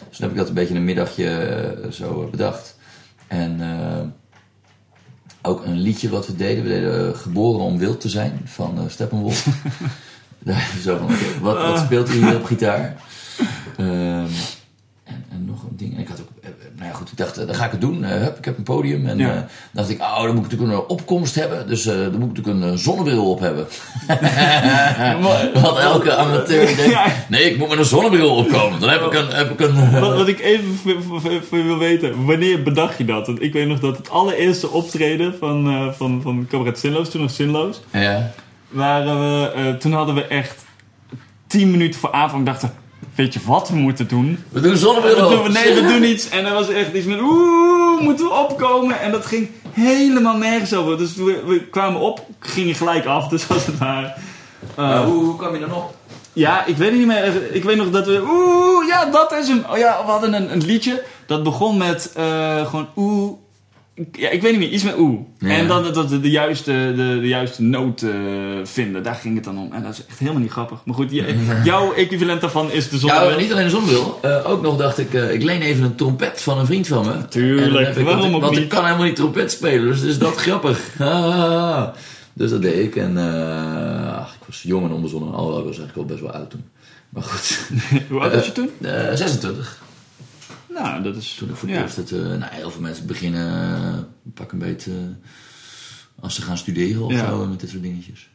[0.09, 2.77] dus toen heb ik dat een beetje een middagje eh, zo bedacht.
[3.27, 3.61] En
[5.43, 6.63] ook een liedje wat we deden.
[6.63, 9.47] We deden Geboren om wild te zijn van Steppenwolf.
[10.83, 12.97] Zo van, oké, wat, wat speelt hij hier op gitaar?
[13.77, 14.27] Ehm,
[15.05, 15.95] en, en nog een ding.
[15.95, 16.26] En ik had ook,
[16.97, 18.05] goed, ik dacht, eh, dan ga ik het doen.
[18.05, 19.07] Eh, hup, ik heb een podium.
[19.07, 19.35] En Ja.
[19.35, 19.41] eh,
[19.73, 21.69] dacht ik, oh, dan moet ik natuurlijk een opkomst hebben.
[21.69, 23.67] Dus dan moet ik natuurlijk een zonnebril op hebben.
[25.63, 26.99] Wat elke amateur denkt.
[27.29, 28.81] Nee, ik moet met een zonnebril opkomen.
[28.81, 29.29] Dan heb ik een...
[29.29, 30.75] Heb ik een Wat, wat ik even
[31.49, 33.27] voor- je wil weten, wanneer bedacht je dat?
[33.27, 37.21] Want ik weet nog dat het allereerste optreden van, eh van, van Cabaret Zinloos, toen
[37.21, 38.31] nog Zinloos, ja.
[38.69, 40.65] waren we, toen hadden we echt
[41.47, 42.73] tien minuten voor aanvang dachten,
[43.17, 44.45] weet je wat we moeten doen?
[44.49, 45.45] We doen een zonnebril We op.
[45.45, 46.29] doen, nee, we doen iets.
[46.29, 49.01] En er was echt iets met, oeh, moeten we opkomen?
[49.01, 50.99] En dat ging helemaal nergens over.
[50.99, 54.07] Dus we, we kwamen op, gingen gelijk af, dus als het ware.
[54.07, 55.95] Eh, Maar hoe, hoe kwam je dan op?
[56.33, 57.55] ja, ik weet het niet meer.
[57.55, 58.23] Ik weet nog dat we.
[58.29, 59.65] Oeh, ja, dat is hem.
[59.71, 61.03] Oh ja, we hadden een, een liedje.
[61.27, 63.33] Dat begon met eh, gewoon oeh.
[64.13, 65.19] Ja, ik weet niet meer, iets met oeh.
[65.39, 65.49] Ja.
[65.49, 68.11] En dan dat de, de, juiste, de, de juiste noot eh,
[68.65, 69.03] vinden.
[69.03, 69.73] Daar ging het dan om.
[69.73, 70.79] En dat is echt helemaal niet grappig.
[70.85, 71.11] Maar goed,
[71.65, 73.11] jouw equivalent daarvan is de zon.
[73.11, 74.19] Ja, niet alleen een zonnebril.
[74.23, 77.07] Eh, ook nog dacht ik, eh, ik leen even een trompet van een vriend van
[77.07, 77.29] me.
[77.29, 80.37] Tuurlijk, ik- waarom want, ook Want ik kan helemaal niet trompet spelen, dus is dat
[80.37, 80.79] grappig.
[80.99, 81.87] Ah.
[82.33, 82.97] dus dat deed ik.
[82.97, 83.17] En
[84.17, 85.35] ach, ik was jong en onbezonnen.
[85.35, 86.65] Alhoewel, ik was eigenlijk al best wel oud toen.
[87.09, 87.61] Maar goed.
[88.11, 88.71] Hoe oud was je toen?
[88.83, 89.85] Eh, 26.
[90.83, 91.35] Nou, dat is.
[91.39, 91.83] Toen ik voor het ja.
[91.83, 92.13] eerst het...
[92.13, 93.99] eh, nou, heel veel mensen beginnen eh,
[94.35, 94.91] pak een beetje...
[94.91, 97.27] eh, als ze gaan studeren of Ja.
[97.29, 98.29] zo, met dit soort dingetjes.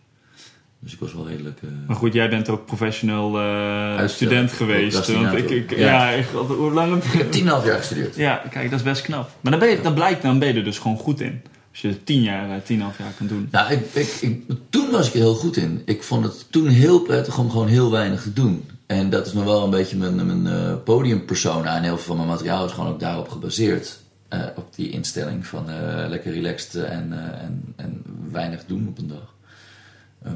[0.79, 1.59] Dus ik was wel redelijk...
[1.61, 4.27] eh, Maar goed, jij bent ook professional eh, Uitstel.
[4.27, 5.11] student geweest.
[5.13, 6.09] Want ik, ik, ja, Ja.
[6.09, 8.15] ik, hoe lang heb ik heb 10,5 jaar gestudeerd.
[8.15, 9.29] Ja, kijk, dat is best knap.
[9.41, 11.41] Maar dan, ben je, dan blijkt, dan ben je er dus gewoon goed in.
[11.71, 13.47] Als je tien jaar, tien en half jaar kan doen.
[13.51, 15.81] Nou, ik, ik, ik, toen was ik er heel goed in.
[15.85, 18.65] Ik vond het toen heel prettig om gewoon heel weinig te doen.
[18.91, 21.75] En dat is nog wel een beetje mijn, mijn eh, podiumpersona.
[21.75, 23.99] En heel veel van mijn materiaal is gewoon ook daarop gebaseerd.
[24.27, 29.07] Eh, op die instelling van eh, lekker relaxed en, en, en weinig doen op een
[29.07, 29.33] dag.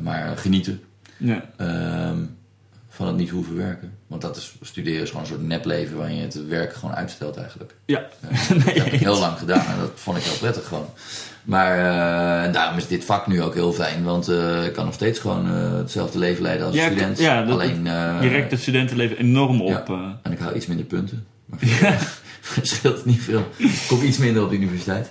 [0.02, 0.82] Maar genieten
[1.18, 1.46] Ja.
[1.58, 2.24] ehm,
[2.96, 3.92] van het niet hoeven werken.
[4.08, 7.38] Want dat is, studeren is gewoon een soort nepleven waarin je het werk gewoon uitstelt
[7.38, 7.76] eigenlijk.
[7.86, 8.00] Ja.
[8.50, 10.90] Dat heb ik heel lang gedaan en dat vond ik heel prettig gewoon.
[11.44, 14.86] Maar eh, en daarom is dit vak nu ook heel fijn, want eh, ik kan
[14.86, 17.20] nog steeds gewoon eh, hetzelfde leven leiden als Ja, student.
[17.20, 19.68] ja, dat- Alleen, eh, Je rekt het studentenleven enorm op.
[19.70, 19.84] ja.
[19.88, 20.00] eh.
[20.24, 21.26] En ik hou iets minder punten.
[21.46, 21.60] Maar
[22.42, 23.44] verschilt niet veel.
[23.58, 25.10] Ik kom iets minder op de universiteit.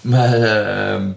[0.00, 1.10] Maar ehm,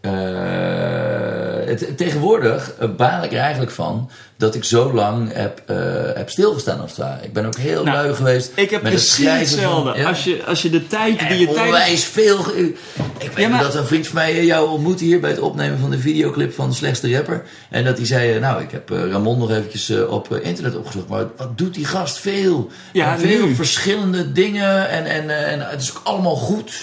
[0.00, 5.76] eh, het, tegenwoordig eh, baal ik er eigenlijk van dat ik zo lang heb, eh,
[6.14, 7.24] heb stilgestaan als het ware.
[7.24, 8.50] Ik ben ook heel Nou, lui geweest.
[8.54, 10.00] Ik heb met het precies van- hetzelfde.
[10.00, 10.08] ja.
[10.08, 11.60] Als, je, als je de tijd die je tijdens...
[11.66, 12.38] onwijs veel.
[12.58, 12.76] Ik
[13.18, 15.90] weet Ja, maar- dat een vriend van mij jou ontmoette hier bij het opnemen van
[15.90, 17.42] de videoclip van de slechtste rapper.
[17.70, 20.46] En dat hij zei: eh, Nou, ik heb eh, Ramon nog eventjes eh, op eh,
[20.48, 21.08] internet opgezocht.
[21.08, 22.70] Maar wat doet die gast veel?
[22.92, 23.54] Ja, veel nu.
[23.54, 24.88] verschillende dingen.
[24.88, 26.72] En, en, eh, en het is ook allemaal goed.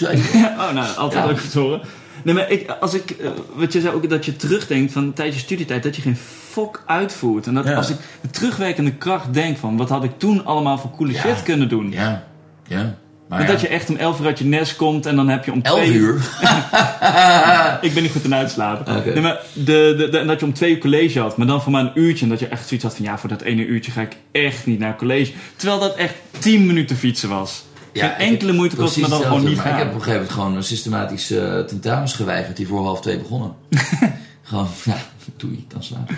[0.58, 1.80] Oh, nou, altijd leuk te horen.
[2.22, 5.36] Nee, maar ik, als ik, eh, wat je zei ook, dat je terugdenkt van tijdens
[5.36, 6.16] je studietijd, dat je geen
[6.50, 7.46] fok uitvoert.
[7.46, 7.74] En dat Ja.
[7.74, 11.20] als ik met terugwerkende kracht denk van, wat had ik toen allemaal voor coole Ja.
[11.20, 11.90] shit kunnen doen.
[11.90, 12.24] ja,
[12.66, 12.94] ja.
[13.28, 15.44] Maar ja, dat je echt om 11 uur uit je nest komt en dan heb
[15.44, 16.14] je om 11 twee uur.
[17.80, 19.02] Ik ben niet goed in uitslapen.
[19.04, 21.72] Nee, maar de, de, de- dat je om twee uur college had, maar dan voor
[21.72, 22.24] maar een uurtje.
[22.24, 24.66] En dat je echt zoiets had van, ja, voor dat ene uurtje ga ik echt
[24.66, 25.32] niet naar college.
[25.56, 27.64] Terwijl dat echt 10 minuten fietsen was.
[27.92, 29.72] Ja, Geen enkele moeite kost, maar dan gewoon niet Maar gaan.
[29.72, 33.18] Ik heb op een gegeven moment gewoon systematisch eh tentamens geweigerd die voor half twee
[33.18, 33.54] begonnen.
[34.42, 34.96] gewoon, ja,
[35.36, 36.16] doei, kan slapen.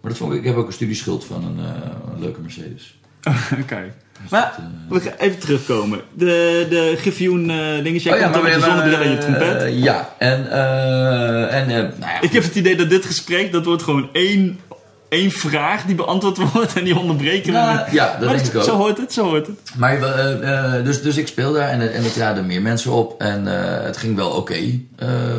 [0.00, 2.98] Maar dat vond ik, ik heb ook een studieschuld van een, eh, een leuke Mercedes.
[3.62, 3.92] Oké.
[4.30, 4.54] Maar
[4.88, 6.00] we gaan even terugkomen.
[6.14, 7.84] De, de Griffioen eh.
[7.84, 9.62] Jij Oh ja, maar dan met je zonnebril en je trompet.
[9.62, 13.52] eh, ja, en, eh, en eh, nou ja, ik heb het idee dat dit gesprek,
[13.52, 14.60] dat wordt gewoon één,
[15.08, 17.58] één vraag die beantwoord wordt en die onderbreken we.
[17.58, 18.62] Nou, ja, dat denk ik ook.
[18.62, 19.60] Zo hoort het, zo hoort het.
[19.76, 23.20] Maar eh, eh, dus, dus ik speel daar en, en er traden meer mensen op.
[23.20, 24.80] En eh, het ging wel oké,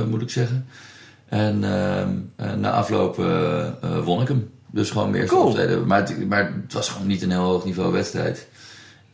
[0.10, 0.68] moet ik zeggen.
[1.30, 3.16] En ehm, eh, na afloop
[4.04, 4.50] won ik hem.
[4.72, 5.86] Dus gewoon meer Cool.
[5.86, 8.48] Maar het, maar het was gewoon niet een heel hoog niveau wedstrijd.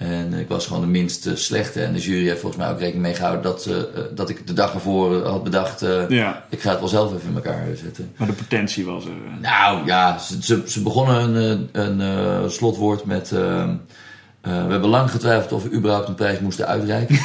[0.03, 1.83] En ik was gewoon de minst slechte.
[1.83, 3.83] En de jury heeft volgens mij ook rekening mee gehouden dat, eh, eh,
[4.15, 5.81] dat ik de dag ervoor had bedacht...
[5.81, 8.11] eh, Ja, ik ga het wel zelf even in elkaar zetten.
[8.17, 9.11] maar de potentie was er.
[9.41, 11.35] Nou ja, ze, ze, ze begonnen
[11.71, 13.29] een, een slotwoord met...
[13.29, 17.19] we hebben lang getwijfeld of we überhaupt een prijs moesten uitreiken.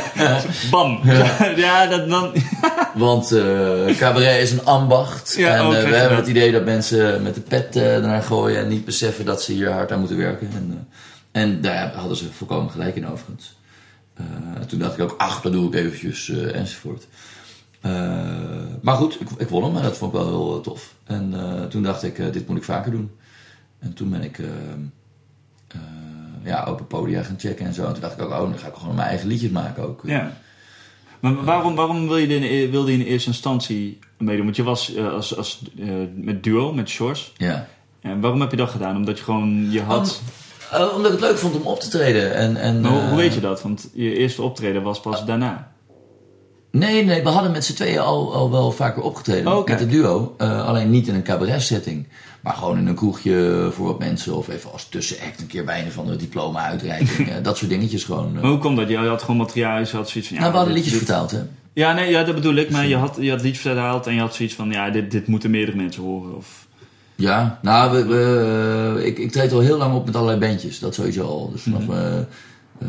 [0.70, 1.00] Bam!
[1.56, 2.32] Ja, dat dan...
[2.94, 5.34] Want eh, cabaret is een ambacht.
[5.38, 8.68] Ja, en we hebben het idee dat mensen met de pet eh ernaar gooien en
[8.68, 10.48] niet beseffen dat ze hier hard aan moeten werken.
[10.54, 10.88] En,
[11.34, 13.56] en daar hadden ze volkomen gelijk in overigens.
[14.14, 14.24] Eh,
[14.66, 17.06] toen dacht ik ook, ach, dat doe ik eventjes eh, enzovoort.
[17.80, 17.92] Eh,
[18.82, 20.94] maar goed, ik, ik won hem en dat vond ik wel heel tof.
[21.04, 21.34] En
[21.70, 23.10] toen dacht ik, dit moet ik vaker doen.
[23.78, 24.40] En toen ben ik
[26.42, 27.84] ja, open podia gaan checken en zo.
[27.84, 30.02] En toen dacht ik ook, oh, dan ga ik gewoon mijn eigen liedjes maken ook.
[30.04, 30.36] Ja.
[31.20, 34.44] Maar waarom, waarom wil je in, de- wilde je in eerste instantie meedoen?
[34.44, 35.62] Want je was als, als,
[36.14, 37.32] met duo, met Shores.
[37.36, 37.68] Ja.
[38.00, 38.96] En waarom heb je dat gedaan?
[38.96, 40.22] Omdat je gewoon, je had...
[40.72, 42.34] Eh, omdat ik het leuk vond om op te treden.
[42.34, 43.62] En, en, Maar hoe, eh, hoe weet je dat?
[43.62, 45.72] Want je eerste optreden was pas daarna.
[46.70, 49.56] Nee, nee, we hadden met z'n tweeën al, al wel vaker opgetreden.
[49.56, 49.66] Oh.
[49.66, 50.34] Met het duo.
[50.38, 52.06] Eh, alleen niet in een cabaret setting.
[52.40, 54.36] Maar gewoon in een kroegje voor wat mensen.
[54.36, 57.34] Of even als tussenact een keer bij een van de diploma-uitreiking.
[57.42, 58.32] dat soort dingetjes gewoon.
[58.32, 58.88] Maar hoe komt dat?
[58.88, 60.36] Je had gewoon materiaal, je had zoiets van...
[60.36, 61.40] Ja, nou, we hadden liedjes dit- vertaald, hè.
[61.72, 62.70] Ja, nee, ja, dat bedoel ik.
[62.70, 64.70] Maar je had, je had liedjes vertaald en je had zoiets van...
[64.70, 66.36] Ja, dit, dit moeten meerdere mensen horen.
[66.36, 66.66] Of...
[67.16, 70.78] Ja, nou, we, we, ik, ik treed al heel lang op met allerlei bandjes.
[70.78, 71.50] Dat sowieso al.
[71.50, 72.18] Dus vanaf eh
[72.78, 72.88] eh,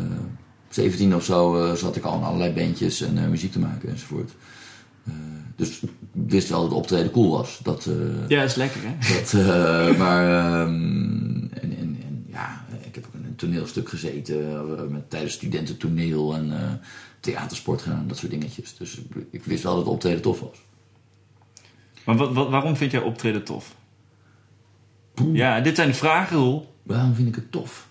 [0.68, 3.88] 17 of zo eh, zat ik al in allerlei bandjes en eh, muziek te maken
[3.88, 4.30] enzovoort.
[5.04, 5.12] Eh,
[5.56, 7.60] dus ik wist wel dat het optreden cool was.
[7.62, 9.14] Dat, eh, Ja, is lekker, hè?
[9.14, 10.74] Dat, eh, maar ehm,
[11.36, 16.34] en, en, en, ja, ik heb ook in een toneelstuk gezeten eh, met, tijdens studententoneel
[16.34, 16.72] en eh,
[17.20, 18.76] theatersport gedaan, dat soort dingetjes.
[18.76, 20.58] Dus ik, wist wel dat optreden tof was.
[22.04, 23.74] Maar wat, wat, waarom vind jij optreden tof?
[25.32, 26.74] Ja, dit zijn de vragen, Roel.
[26.82, 27.88] Waarom vind ik het tof?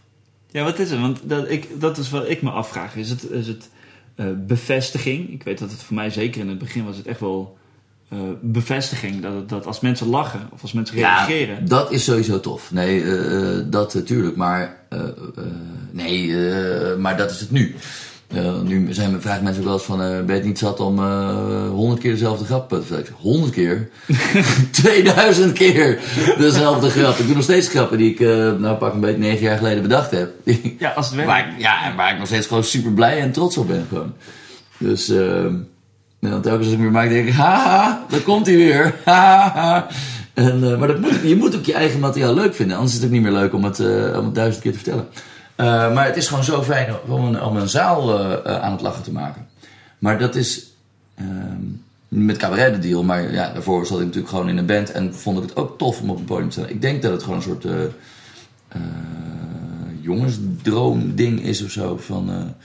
[0.52, 1.00] Ja, wat is het?
[1.00, 2.96] Want dat, ik, dat is wat ik me afvraag.
[2.96, 3.70] Is het, is het
[4.16, 5.30] eh, bevestiging?
[5.30, 7.58] Ik weet dat het voor mij, zeker in het begin, was het echt wel
[8.10, 9.22] eh, bevestiging.
[9.22, 11.68] Dat, dat als mensen lachen of als mensen reageren.
[11.68, 12.72] dat is sowieso tof.
[12.72, 14.36] Nee, eh, dat natuurlijk.
[14.36, 14.78] Maar,
[15.92, 16.36] nee,
[16.98, 17.76] maar dat is het nu.
[18.28, 21.00] Eh, nu zijn, vragen mensen ook wel eens van, eh, ben je niet zat om
[21.00, 23.20] eh, honderd keer dezelfde grap te vertellen?
[23.22, 23.90] Honderd keer?
[24.72, 26.00] 2000 keer
[26.38, 27.18] dezelfde grap.
[27.18, 29.82] Ik doe nog steeds grappen die ik, eh, nou pak een beetje negen jaar geleden
[29.82, 30.30] bedacht heb.
[30.80, 31.32] Ja, als het werkt.
[31.32, 33.86] waar, ik- ja, en waar ik nog steeds gewoon super blij en trots op ben
[33.90, 34.14] gewoon.
[34.78, 38.46] Dus, eh, en dan telkens als ik hem weer maak, denk ik, haha, daar komt
[38.46, 38.96] hij weer.
[39.06, 39.88] Haha.
[40.34, 42.76] En, eh, maar dat moet, je moet ook je eigen materiaal leuk vinden.
[42.76, 44.78] Anders is het ook niet meer leuk om het, eh, om het duizend keer te
[44.78, 45.08] vertellen.
[45.56, 48.72] Eh, maar het is gewoon zo fijn om een, om een zaal eh, eh, aan
[48.72, 49.48] het lachen te maken.
[50.00, 50.72] Maar dat is
[51.15, 51.62] ehm,
[52.08, 53.04] met cabaret de deal.
[53.04, 54.91] Maar ja, daarvoor zat ik natuurlijk gewoon in een band.
[54.91, 56.70] En vond ik het ook tof om op een podium te staan.
[56.70, 57.74] Ik denk dat het gewoon een soort eh
[58.68, 58.82] eh,
[60.02, 61.98] jongensdroom ding is of zo.
[61.98, 62.56] Van,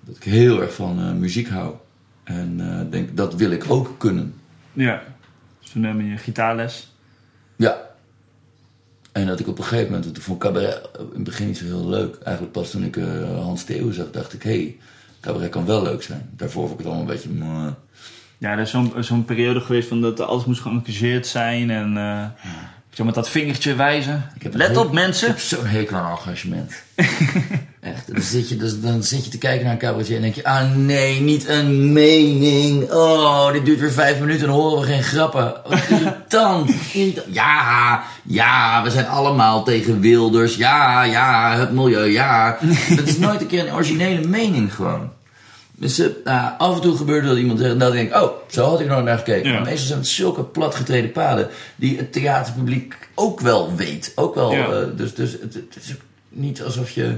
[0.00, 1.74] dat ik heel erg van muziek hou.
[2.24, 4.34] En denk, dat wil ik ook kunnen.
[4.72, 5.02] Ja.
[5.60, 6.92] Dus toen neem je gitaarles.
[7.56, 7.91] Ja.
[9.12, 11.64] En dat ik op een gegeven moment, toen vond cabaret in het begin niet zo
[11.64, 12.18] heel leuk.
[12.22, 14.76] Eigenlijk pas toen ik eh, Hans Theo zag, dacht ik, hé, hey,
[15.20, 16.30] cabaret kan wel leuk zijn.
[16.36, 17.28] Daarvoor vond ik het allemaal een beetje...
[17.28, 17.72] mwah.
[18.38, 21.70] Ja, er is zo'n zo'n periode geweest van dat alles moest geëngageerd zijn.
[21.70, 22.26] En eh,
[22.92, 24.24] zo met dat vingertje wijzen.
[24.52, 25.28] Let op mensen.
[25.28, 26.72] Ik heb zo'n hekel aan engagement.
[27.80, 28.12] Echt.
[28.12, 30.44] Dan zit, je, dus, dan zit je te kijken naar een cabaretier en denk je...
[30.44, 32.90] Ah nee, niet een mening.
[32.90, 35.54] Oh, dit duurt weer vijf minuten en horen we geen grappen.
[35.66, 35.80] Wat.
[36.92, 37.34] Irritant.
[37.34, 40.56] Ja, ja, we zijn allemaal tegen Wilders.
[40.56, 42.58] Ja, ja, het milieu, ja.
[42.96, 45.10] Dat is nooit een keer een originele mening gewoon.
[45.82, 48.30] Dus eh, nou, af en toe gebeurde dat iemand zegt, en dan denk ik, oh,
[48.50, 49.48] zo had ik nooit naar gekeken.
[49.50, 49.54] Ja.
[49.54, 54.12] Maar meestal zijn het zulke platgetreden paden die het theaterpubliek ook wel weet.
[54.14, 54.66] Ook wel, Ja.
[54.72, 57.16] eh, dus, dus het, het is ook niet alsof je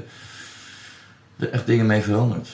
[1.39, 2.49] er echt dingen mee verandert.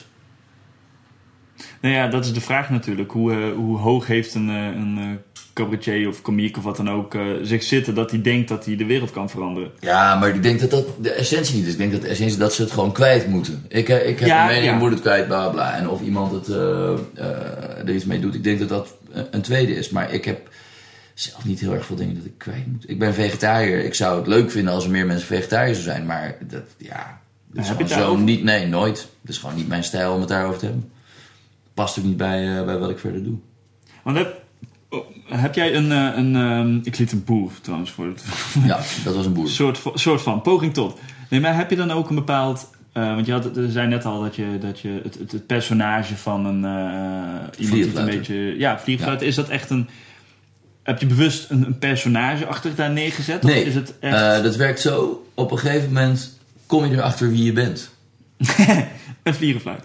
[1.81, 3.11] Nou ja, dat is de vraag natuurlijk.
[3.11, 6.89] Hoe, eh, hoe hoog heeft een, eh, een eh, cabaretier of komiek of wat dan
[6.89, 9.71] ook zich zitten dat hij denkt dat hij de wereld kan veranderen?
[9.79, 11.71] Ja, maar ik denk dat dat de essentie niet is.
[11.71, 13.65] Ik denk dat de essentie is dat ze het gewoon kwijt moeten.
[13.67, 14.77] Ik, ik heb Ja, een mening, ja.
[14.77, 15.77] moet het kwijt, bla bla.
[15.77, 18.35] En of iemand het, er iets mee doet.
[18.35, 18.95] Ik denk dat dat
[19.31, 19.89] een tweede is.
[19.89, 20.49] Maar ik heb
[21.13, 22.89] zelf niet heel erg veel dingen dat ik kwijt moet.
[22.89, 23.83] Ik ben vegetariër.
[23.83, 26.05] Ik zou het leuk vinden als er meer mensen vegetariër zouden zijn.
[26.05, 27.21] Maar dat, ja,
[27.53, 28.43] dat is gewoon zo niet.
[28.43, 29.07] Nee, nooit.
[29.21, 30.91] Het is gewoon niet mijn stijl om het daarover te hebben.
[31.73, 33.37] Past ook niet bij, eh, bij wat ik verder doe.
[34.03, 34.41] Want heb,
[34.89, 38.23] oh, heb jij een, eh, een ehm, ik liet een boer trouwens voor het
[38.65, 39.49] Ja, dat was een boer.
[39.49, 40.99] soort, van- soort van poging tot.
[41.29, 42.69] Nee, maar heb je dan ook een bepaald.
[42.93, 45.45] eh, want je had, je zei net al dat je, dat je het, het, het
[45.47, 46.65] personage van een.
[46.65, 48.35] eh iemand die een beetje.
[48.57, 49.27] Ja, vliegenfluiter.
[49.27, 49.89] Is dat echt een.
[50.83, 53.43] Heb je bewust een, een personage achter daar neergezet?
[53.43, 54.43] Nee, Of is het echt.
[54.43, 55.25] Dat werkt zo.
[55.33, 57.89] Op een gegeven moment kom je erachter wie je bent.
[59.23, 59.83] een vlierenfluit.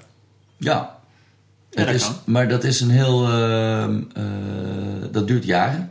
[0.57, 0.96] Ja.
[1.77, 3.25] Ja, dat is, maar dat is een heel...
[3.29, 4.23] ehm, eh,
[5.13, 5.91] dat duurt jaren,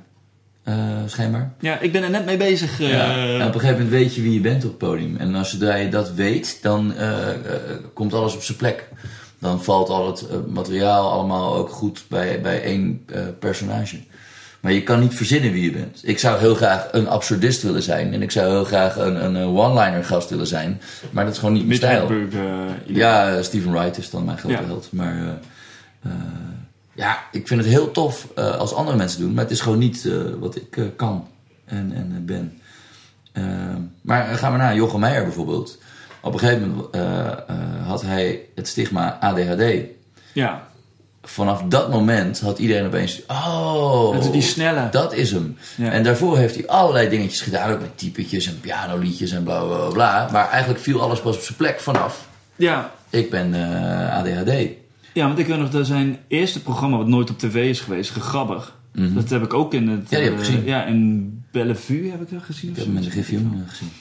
[0.64, 1.52] eh, schijnbaar.
[1.60, 2.82] Ja, ik ben er net mee bezig.
[2.82, 5.18] eh, Ja, en op een gegeven moment weet je wie je bent op het podium.
[5.18, 7.36] En als zodra je dat weet, dan eh, eh,
[7.94, 8.90] komt alles op zijn plek.
[9.40, 13.98] Dan valt al het eh, materiaal allemaal ook goed bij, bij één eh, personage.
[14.60, 16.00] Maar je kan niet verzinnen wie je bent.
[16.04, 18.14] Ik zou heel graag een absurdist willen zijn.
[18.14, 20.82] En ik zou heel graag een, een, eh, one-liner gast willen zijn.
[21.12, 22.10] Maar dat is gewoon niet mijn stijl.
[22.10, 22.96] Eh.
[22.96, 24.66] Ja, eh, Steven Wright is dan mijn grote Ja.
[24.66, 24.88] held.
[24.92, 25.28] Maar eh, eh,
[26.94, 29.34] ja, ik vind het heel tof eh, als andere mensen doen.
[29.34, 31.28] Maar het is gewoon niet eh, wat ik eh, kan
[31.66, 32.60] en, en eh, ben.
[33.32, 33.44] Eh,
[34.02, 35.78] maar gaan we naar Jochem Meijer bijvoorbeeld.
[36.22, 39.64] Op een gegeven moment eh, eh, had hij het stigma ADHD.
[40.34, 40.68] ja.
[41.28, 43.22] Vanaf dat moment had iedereen opeens...
[43.28, 44.90] Oh, Dat is die snelle.
[44.90, 45.58] dat is hem.
[45.76, 45.92] Ja.
[45.92, 47.72] En daarvoor heeft hij allerlei dingetjes gedaan.
[47.72, 50.30] Ook met typetjes en pianoliedjes en bla bla bla.
[50.32, 52.28] Maar eigenlijk viel alles pas op zijn plek vanaf.
[52.56, 52.92] Ja.
[53.10, 54.52] Ik ben eh, ADHD.
[55.16, 58.12] Ja, want ik weet nog dat zijn eerste programma, wat nooit op tv is geweest,
[58.12, 58.78] Gegrabbig.
[58.92, 60.12] Dat heb ik ook in het...
[60.12, 60.22] Mhm.
[60.22, 60.66] Ja, eh.
[60.66, 62.70] Ja, in Bellevue heb ik dat gezien.
[62.70, 63.16] Ik heb met een uh,
[63.68, 63.92] gezien.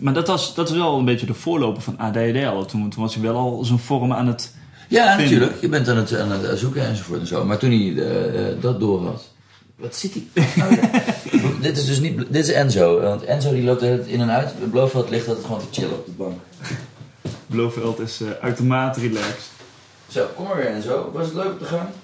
[0.00, 2.64] Maar dat, was, dat is wel een beetje de voorloper van ADHD al.
[2.64, 4.54] Toen, toen was hij wel al zijn vorm aan het...
[4.88, 5.24] Ja, Vinden.
[5.24, 5.60] natuurlijk.
[5.60, 7.44] Je bent aan het, aan het zoeken enzovoort en zo.
[7.44, 9.32] Maar toen hij eh, eh, dat door had.
[9.76, 10.44] Wat zit hij?
[11.44, 12.16] Oh, dit is dus niet.
[12.16, 13.00] Dit is Enzo.
[13.00, 14.70] Want Enzo die loopt in en uit.
[14.70, 16.40] Blofeld ligt altijd gewoon te chillen op de bank.
[17.46, 19.53] Blofeld is eh, uitermate relaxed.
[20.14, 21.10] Zo, kom maar weer Enzo.
[21.12, 21.88] Was het leuk op de gang?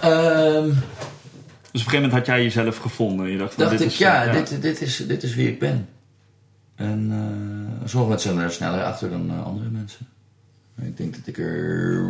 [0.00, 3.30] Ehm, Dus op een gegeven moment had jij jezelf gevonden.
[3.30, 5.48] Je dacht van, dacht dit ik, is, ja, eh, Dit, dit, is, dit is wie
[5.48, 5.88] ik ben.
[6.74, 10.06] En eh sommige mensen zijn er sneller achter dan eh, andere mensen.
[10.82, 12.04] Ik denk dat ik er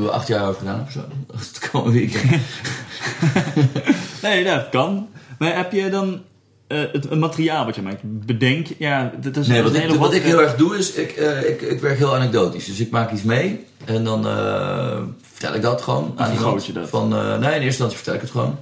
[0.00, 1.04] eh, acht jaar over gedaan heb of zo.
[1.36, 2.10] Het kan ben.
[4.30, 5.08] Nee, dat kan.
[5.38, 6.22] Maar heb je dan
[6.66, 8.00] eh, het, materiaal wat je maakt?
[8.02, 10.92] Bedenk, ja, dat is Nee, wat een ik, hele wat ik heel erg doe is,
[10.92, 12.64] ik, eh, ik, ik werk heel anekdotisch.
[12.66, 14.98] Dus ik maak iets mee en dan eh,
[15.32, 16.66] vertel ik dat gewoon aan iemand.
[16.66, 16.88] je dat?
[16.88, 18.58] Van, eh, nee, in eerste instantie vertel ik het gewoon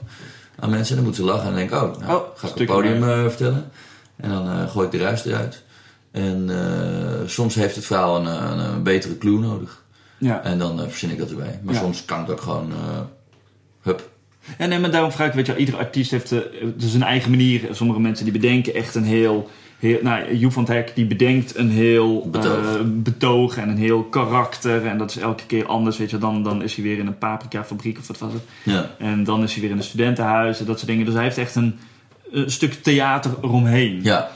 [0.59, 0.89] aan mensen.
[0.89, 3.03] En dan moeten ze lachen en denken, oh, nou, Oh, ga ik op het podium
[3.09, 3.71] eh, vertellen.
[4.17, 5.63] En dan eh, gooi ik de ruis eruit.
[6.11, 9.83] En eh, soms heeft het verhaal een, een, een betere clue nodig.
[10.19, 10.43] Ja.
[10.43, 11.61] En dan eh, verzin ik dat erbij.
[11.63, 11.81] Maar Ja.
[11.81, 13.01] soms kan het ook gewoon, eh,
[13.83, 14.11] hup.
[14.59, 16.29] Ja, nee, maar daarom vraag ik, weet je, iedere artiest heeft
[16.77, 17.61] dus zijn eigen manier.
[17.71, 21.71] Sommige mensen die bedenken echt een heel, heel nou, Joep van Hek die bedenkt een
[21.71, 22.75] heel Betoog.
[22.77, 24.87] eh, betoog en een heel karakter.
[24.87, 26.19] En dat is elke keer anders, weet je.
[26.19, 28.43] Dan, dan is hij weer in een paprika-fabriek of wat was het.
[28.63, 28.91] Ja.
[28.99, 31.05] En dan is hij weer in een studentenhuis en dat soort dingen.
[31.05, 31.79] Dus hij heeft echt een,
[32.31, 34.01] een stuk theater eromheen.
[34.03, 34.31] ja,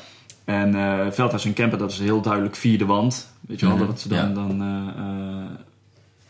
[0.44, 3.33] En eh Veldhuis en Kemper, dat is heel duidelijk vierde wand.
[3.40, 4.35] Weet je wel, Mhm, wat ze dan, ja.
[4.35, 4.62] dan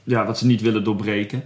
[0.04, 1.42] ja, wat ze niet willen doorbreken.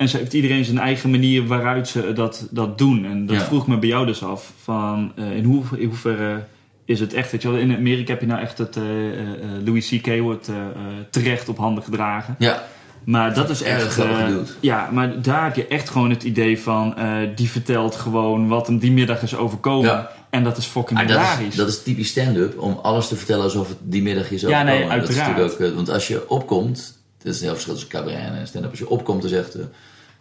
[0.00, 3.04] En ze heeft iedereen zijn eigen manier waaruit ze dat, dat doen.
[3.04, 3.42] En dat Ja.
[3.44, 4.52] vroeg me bij jou dus af.
[4.62, 6.44] Van, eh, in, hoe, in hoeverre
[6.84, 7.30] is het echt?
[7.32, 8.76] Weet je wel, in Amerika heb je nou echt het...
[8.76, 8.82] eh,
[9.20, 9.26] eh,
[9.64, 10.18] Louis C.K.
[10.20, 10.50] wordt
[11.10, 12.34] terecht op handen gedragen.
[12.38, 12.62] ja,
[13.04, 13.96] Maar dat is echt...
[14.26, 14.56] bedoeld.
[14.60, 16.94] ja, maar daar heb je echt gewoon het idee van...
[17.34, 19.90] die vertelt gewoon wat hem die middag is overkomen.
[19.90, 20.10] Ja.
[20.30, 23.44] En dat is fucking Maar dat is, dat is typisch stand-up, om alles te vertellen
[23.44, 25.00] alsof het die middag is Ja, nee, overkomen.
[25.00, 25.38] Dat is uiteraard.
[25.48, 28.70] natuurlijk ook, want als je opkomt, dat is een heel verschil tussen cabaret en stand-up.
[28.70, 29.56] Als je opkomt en zegt,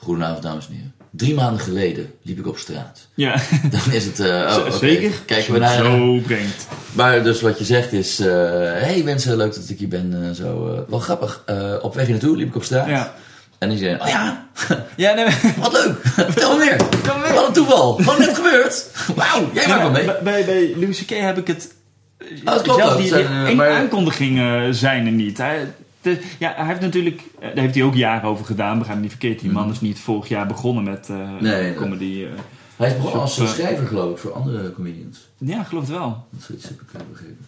[0.03, 0.93] goedenavond dames en heren.
[1.11, 3.07] Drie maanden geleden liep ik op straat.
[3.13, 3.35] Ja,
[3.71, 4.27] Dan is het, eh,
[4.67, 5.11] oh, zeker.
[5.25, 5.77] Kijken we naar...
[5.77, 6.67] zo brengt.
[6.91, 8.27] Maar dus wat je zegt is, eh
[8.73, 10.23] hey mensen, leuk dat ik hier ben.
[10.23, 12.87] eh, zo, eh, wel grappig, Eh, op weg hier naartoe liep ik op straat.
[12.87, 13.13] Ja.
[13.57, 14.47] En iedereen, oh ja,
[14.95, 15.95] Ja, nee, maar- wat leuk.
[16.03, 17.33] Vertel me meer.
[17.33, 17.93] Wat een toeval.
[17.93, 18.85] Gewoon net gebeurd.
[19.15, 20.05] Wauw, jij maakt wel mee.
[20.23, 21.09] Bij, bij, Louis C.K.
[21.09, 21.73] heb ik het...
[22.21, 25.37] Oh, dat klopt zelfs die, die zijn, eh, maar- aankondigingen zijn er niet.
[25.37, 25.73] Hij,
[26.13, 27.21] de- ja, hij heeft natuurlijk...
[27.39, 28.77] eh, Daar heeft hij ook jaren over gedaan.
[28.77, 29.39] Begrijp me niet verkeerd.
[29.39, 31.43] Die man is niet vorig jaar begonnen met Mhm.
[31.43, 31.73] Nee, nee.
[31.73, 32.23] comedy.
[32.23, 32.39] eh.
[32.77, 35.27] Hij is begonnen als schrijver geloof ik voor andere comedians.
[35.37, 36.25] ja, geloof het wel.
[36.29, 37.45] Dat zoiets heb ik begrepen.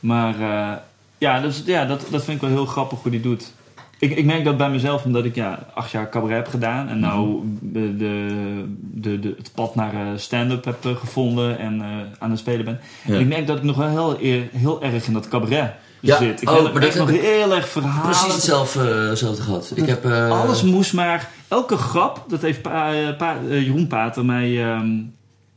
[0.00, 0.34] Maar
[1.18, 3.52] ja, dus, ja dat, dat vind ik wel heel grappig hoe hij doet.
[3.98, 6.88] Ik, ik merk dat bij mezelf omdat ik ja, acht jaar cabaret heb gedaan.
[6.88, 7.46] En nou Mhm.
[7.72, 11.82] de, de, de, het pad naar stand-up heb gevonden en
[12.18, 12.80] aan het spelen ben.
[13.06, 13.14] Ja.
[13.14, 16.42] En ik merk dat ik nog wel heel, heel erg in dat cabaret Ja, zit.
[16.42, 18.02] Ik oh, heb maar dat echt heb nog ik heel erg verhalen.
[18.10, 19.72] Precies hetzelfde, eh, hetzelfde gehad.
[19.74, 20.04] Ik heb...
[20.04, 21.28] eh, Alles moest maar...
[21.48, 24.62] Elke grap, dat heeft pa, eh, pa- Jeroen Pater mij...
[24.64, 25.12] ehm, op een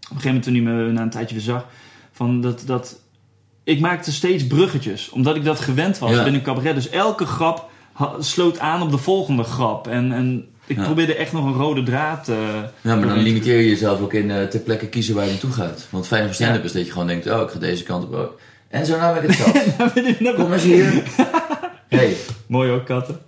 [0.07, 1.65] gegeven moment toen hij me na een tijdje weer zag...
[2.11, 2.99] Van dat, dat,
[3.63, 5.09] ik maakte steeds bruggetjes.
[5.09, 6.23] Omdat ik dat gewend was Ja.
[6.23, 6.75] binnen cabaret.
[6.75, 7.69] Dus elke grap
[8.19, 9.87] sloot aan op de volgende grap.
[9.87, 10.83] En, en ik Ja.
[10.83, 12.27] probeerde echt nog een rode draad...
[12.29, 12.35] eh,
[12.81, 15.51] Ja, maar dan limiteer je jezelf ook in eh, ter plekke kiezen waar je naartoe
[15.51, 15.87] gaat.
[15.89, 18.39] Want fijn van stand-up is dat je gewoon denkt, oh, ik ga deze kant op.
[18.73, 18.79] oh.
[18.79, 20.35] En zo nou ben ik het.
[20.35, 21.03] Kom eens hier.
[21.87, 22.15] Hey,
[22.47, 23.19] Mooi ook, katten.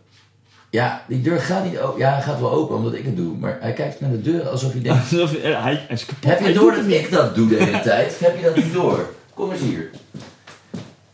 [0.69, 1.99] Ja, die deur gaat niet open.
[1.99, 3.37] Ja, hij gaat wel open omdat ik het doe.
[3.37, 5.11] Maar hij kijkt naar de deur alsof hij denkt...
[5.11, 6.29] Alsof- eh, hij, hij is kapot.
[6.29, 8.07] Heb je door dat ik dat doe de hele tijd?
[8.11, 9.13] Of heb je dat niet door?
[9.33, 9.89] Kom eens hier.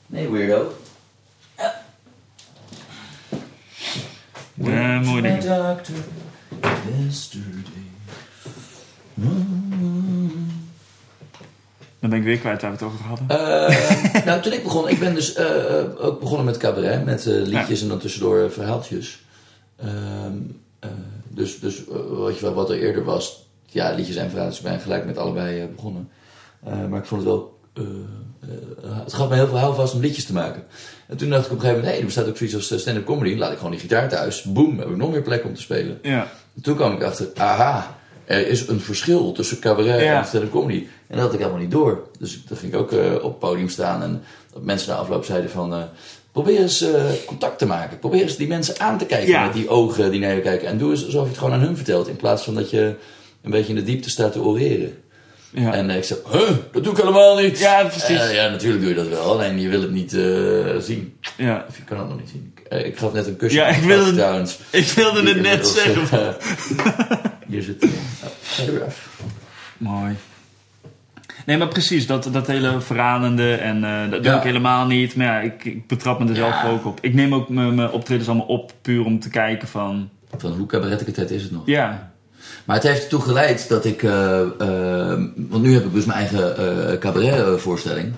[0.08, 0.74] Nee, weirdo.
[4.54, 5.44] Ja, mooi ding.
[5.44, 5.96] Doctor,
[7.00, 7.90] yesterday.
[12.02, 13.30] Dan ben ik weer kwijt waar we het over hadden.
[13.30, 17.26] Eh, nou, toen ik begon, ik ben dus eh, eh, ook begonnen met cabaret, met
[17.26, 19.22] liedjes en dan tussendoor verhaaltjes.
[19.76, 20.38] Ehm,
[20.80, 20.90] eh,
[21.28, 25.06] dus dus wat, je, wat er eerder was, ja, liedjes en verhaaltjes, ik ben gelijk
[25.06, 26.10] met allebei begonnen.
[26.90, 27.60] Maar ik vond het wel,
[29.04, 30.64] het gaf me heel veel houvast om liedjes te maken.
[31.08, 33.06] En toen dacht ik op een gegeven moment, hé, er bestaat ook zoiets als stand-up
[33.06, 34.44] comedy, laat ik gewoon die gitaar thuis.
[34.44, 36.00] Boom, heb ik nog meer plek om te spelen.
[36.02, 36.28] Ja.
[36.62, 38.00] Toen kwam ik achter, aha,
[38.32, 40.20] er is een verschil tussen cabaret Ja.
[40.20, 40.86] en stand-up comedy.
[41.08, 42.08] En dat had ik helemaal niet door.
[42.20, 44.24] Dus toen ging ik ook eh, op het podium staan en
[44.54, 45.74] dat mensen na afloop zeiden van...
[45.74, 45.82] eh,
[46.32, 48.00] probeer eens eh, contact te maken.
[48.00, 49.44] Probeer eens die mensen aan te kijken Ja.
[49.44, 50.68] met die ogen die naar je kijken.
[50.68, 52.08] En doe eens alsof je het gewoon aan hun vertelt.
[52.08, 52.96] In plaats van dat je
[53.44, 54.98] een beetje in de diepte staat te oreren.
[55.54, 55.74] Ja.
[55.74, 57.60] En ik zei, huh, dat doe ik helemaal niet.
[57.60, 58.20] Ja, precies.
[58.20, 59.24] Eh, ja, natuurlijk doe je dat wel.
[59.24, 60.12] Alleen je wil het niet
[60.80, 61.18] zien.
[61.38, 61.66] ja.
[61.70, 62.54] Of je kan het nog niet zien.
[62.70, 63.58] Ik, ik gaf net een kusje.
[63.58, 64.60] Ja, ik wilde- trouwens.
[64.70, 66.36] Ik wilde het net zeggen.
[67.52, 67.86] Hier zit.
[69.78, 70.16] Mooi.
[71.46, 75.16] Nee, maar precies, dat, dat hele verranende en eh, dat doe ik helemaal niet.
[75.16, 76.70] Maar ja, ik, ik betrap me er zelf Ja.
[76.70, 76.98] ook op.
[77.02, 80.10] Ik neem ook mijn mijn optredens allemaal op puur om te kijken van...
[80.38, 81.62] Van hoe cabarettig is het nog?
[81.66, 82.12] Ja,
[82.66, 84.04] Maar het heeft ertoe geleid dat ik...
[84.04, 84.48] eh, eh,
[85.36, 88.14] want nu heb ik dus mijn eigen cabaretvoorstelling.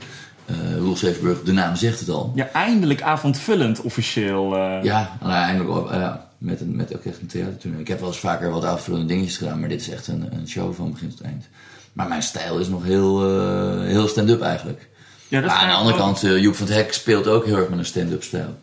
[0.78, 2.32] Roel Zevenburg, de naam zegt het al.
[2.36, 4.56] ja eindelijk avondvullend officieel.
[4.84, 7.82] Ja, nou, eindelijk ja, met, een, met ook echt een theatertournee.
[7.82, 10.48] Ik heb wel eens vaker wat avondvullende dingetjes gedaan, maar dit is echt een, een
[10.48, 11.50] show van begin tot eind.
[11.94, 14.90] Maar mijn stijl is nog heel, eh, heel stand-up eigenlijk.
[15.28, 16.02] ja dat maar aan de andere ook.
[16.02, 18.56] kant, eh, Joep van het Hek speelt ook heel erg met een stand-up stijl.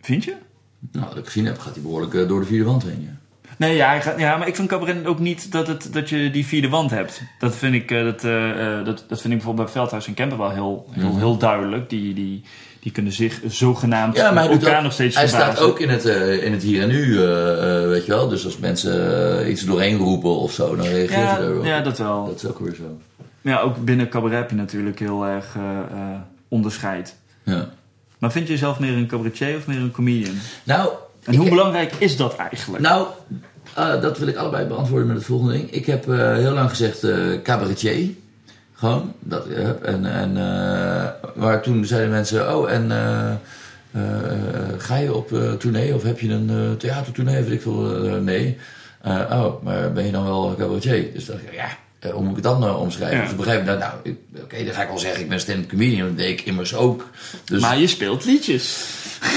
[0.00, 0.34] Vind je?
[0.92, 3.02] Nou, wat ik gezien heb, gaat hij behoorlijk eh, door de vierde wand heen.
[3.02, 3.16] Ja.
[3.56, 6.30] Nee, ja, hij gaat, ja, maar ik vind cabaret ook niet dat, het, dat je
[6.30, 7.22] die vierde wand hebt.
[7.38, 8.20] Dat vind ik, dat,
[8.84, 11.16] dat, dat vind ik bijvoorbeeld bij Veldhuis en Kemper wel heel, heel, Mhm.
[11.18, 11.90] heel duidelijk.
[11.90, 12.42] Die, die,
[12.80, 15.52] die kunnen zich zogenaamd Ja, maar elkaar ook- nog steeds hij verbazen.
[15.54, 18.28] staat ook in het, eh, in het hier en nu, eh, eh, weet je wel.
[18.28, 21.64] Dus als mensen iets doorheen roepen of zo, dan reageert Ja, hij erop.
[21.64, 22.26] ja, dat wel.
[22.26, 22.98] Dat is ook weer zo.
[23.40, 25.46] Maar ja, ook binnen cabaret heb je natuurlijk heel erg
[26.48, 27.16] onderscheid.
[27.44, 27.68] Ja.
[28.18, 30.34] Maar vind je jezelf meer een cabaretier of meer een comedian?
[30.64, 30.90] Nou,
[31.24, 32.82] En hoe belangrijk is dat eigenlijk?
[32.82, 33.06] Nou,
[34.00, 35.70] dat wil ik allebei beantwoorden met het volgende ding.
[35.70, 37.06] Ik heb heel lang gezegd
[37.42, 38.08] cabaretier.
[38.78, 39.82] Gewoon, dat heb.
[39.82, 43.30] En, en, eh, maar toen zeiden mensen, oh, en eh,
[43.92, 44.38] eh,
[44.78, 47.42] ga je op eh, tournee of heb je een eh theatertournee?
[47.42, 48.56] Weet ik veel, eh, nee.
[49.02, 51.12] Eh, oh, maar ben je dan wel cabaretier?
[51.12, 51.68] Dus dacht ik, ja,
[51.98, 53.16] eh, hoe moet ik het dan eh, omschrijven?
[53.16, 53.22] Ja.
[53.22, 55.40] Dus op een gegeven moment, nou, ik- oké, dan ga ik wel zeggen, ik ben
[55.40, 56.06] stand-up comedian.
[56.08, 57.06] Dat deed ik immers ook.
[57.44, 58.84] Dus Maar je speelt liedjes.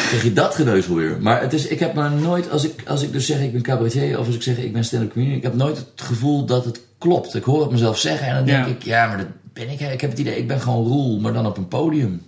[0.07, 1.17] krijg je dat geneuzel weer.
[1.19, 3.61] Maar het is, ik heb maar nooit, als ik, als ik dus zeg ik ben
[3.61, 6.65] cabaretier of als ik zeg ik ben stand-up comedian, ik heb nooit het gevoel dat
[6.65, 7.35] het klopt.
[7.35, 8.71] Ik hoor het mezelf zeggen en dan denk Ja.
[8.71, 9.79] ik, ja, maar dat ben ik.
[9.79, 12.21] Ik heb het idee, ik ben gewoon Roel, maar dan op een podium.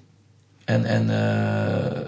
[0.66, 2.02] En, en eh,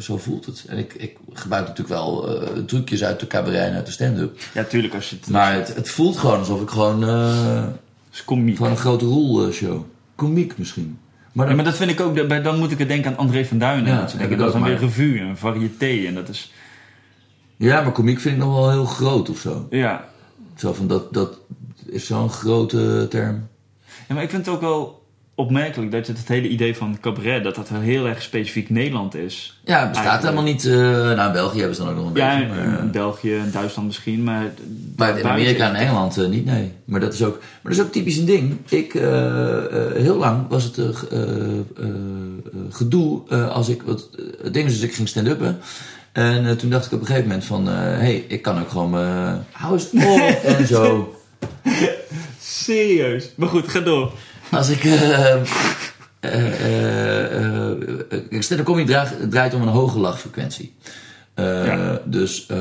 [0.00, 0.64] zo voelt het.
[0.68, 4.38] En ik, ik gebruik natuurlijk wel eh, trucjes uit de cabaret en uit de stand-up.
[4.54, 5.28] Ja, tuurlijk als je het...
[5.30, 7.64] Maar het, het voelt gewoon alsof ik gewoon, eh,
[8.12, 8.56] is komiek.
[8.56, 9.84] gewoon een grote Roel eh, show.
[10.14, 10.98] Komiek misschien.
[11.32, 13.58] Maar Ja, maar dat vind ik ook, dan moet ik het denken aan André van
[13.58, 13.92] Duinen.
[13.92, 16.06] Ja, dat, dat is dan weer revue en variété.
[16.06, 16.52] En dat is,
[17.56, 19.66] ja, maar komiek vind ik nog wel heel groot of zo.
[19.70, 20.10] ja.
[20.56, 21.38] Zo van dat, dat
[21.92, 23.48] is zo'n grote term.
[24.08, 25.00] ja, maar ik vind het ook wel
[25.34, 29.14] opmerkelijk dat het, het hele idee van cabaret, dat dat wel heel erg specifiek Nederland
[29.14, 29.60] is.
[29.64, 30.22] Ja, het bestaat Eigenlijk.
[30.22, 30.64] helemaal niet.
[31.10, 32.54] eh nou, in België hebben ze dan ook nog een Ja, beetje.
[32.60, 34.50] Eh, in België en Duitsland misschien, maar...
[34.96, 36.72] maar in Amerika en Engeland eh, niet, nee.
[36.84, 38.56] Maar dat is ook, maar dat is ook typisch een ding.
[38.68, 41.88] Ik, eh, eh, heel lang was het eh, eh, eh, eh,
[42.70, 43.82] gedoe eh, als ik.
[43.82, 45.58] Wat, eh, het ding is dus, ik ging stand-uppen.
[46.12, 48.68] En eh, toen dacht ik op een gegeven moment van, hé, hey, ik kan ook
[48.70, 51.14] gewoon, eh hou eens op en zo.
[52.40, 53.30] Serieus?
[53.36, 54.12] Maar goed, ga door.
[54.50, 54.84] Als ik.
[54.84, 55.40] eh eh
[56.20, 60.74] eh eh, stand-up comedy draag- draait om een hoge lachfrequentie.
[61.34, 62.00] Eh, Ja.
[62.04, 62.56] Dus eh,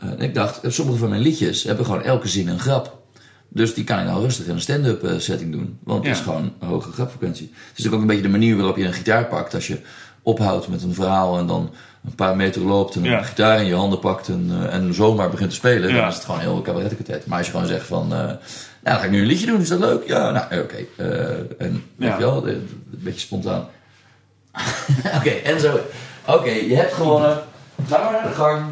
[0.00, 2.96] en ik dacht, eh, sommige van mijn liedjes hebben gewoon elke zin een grap.
[3.48, 5.78] Dus die kan ik nou rustig in een stand-up eh, setting doen.
[5.84, 6.18] Want het Ja.
[6.18, 7.46] is gewoon een hoge grapfrequentie.
[7.46, 9.54] Het is natuurlijk ook een beetje de manier waarop je een gitaar pakt.
[9.54, 9.80] Als je
[10.22, 11.70] ophoudt met een verhaal en dan
[12.04, 13.18] een paar meter loopt en Ja.
[13.18, 15.96] een gitaar in je handen pakt en, eh, en zomaar begint te spelen, Ja.
[16.00, 17.26] dan is het gewoon heel cabarettekwartet.
[17.26, 18.36] Maar als je gewoon zegt van, eh, nou,
[18.82, 20.06] dan ga ik nu een liedje doen, is dat leuk?
[20.06, 20.76] Ja, nou, eh, oké.
[20.96, 23.68] Eh, en weet je wel, een beetje spontaan.
[25.18, 25.80] oké, en zo.
[26.26, 27.42] Oké, je hebt gewonnen.
[27.88, 28.62] Ga maar naar de gang.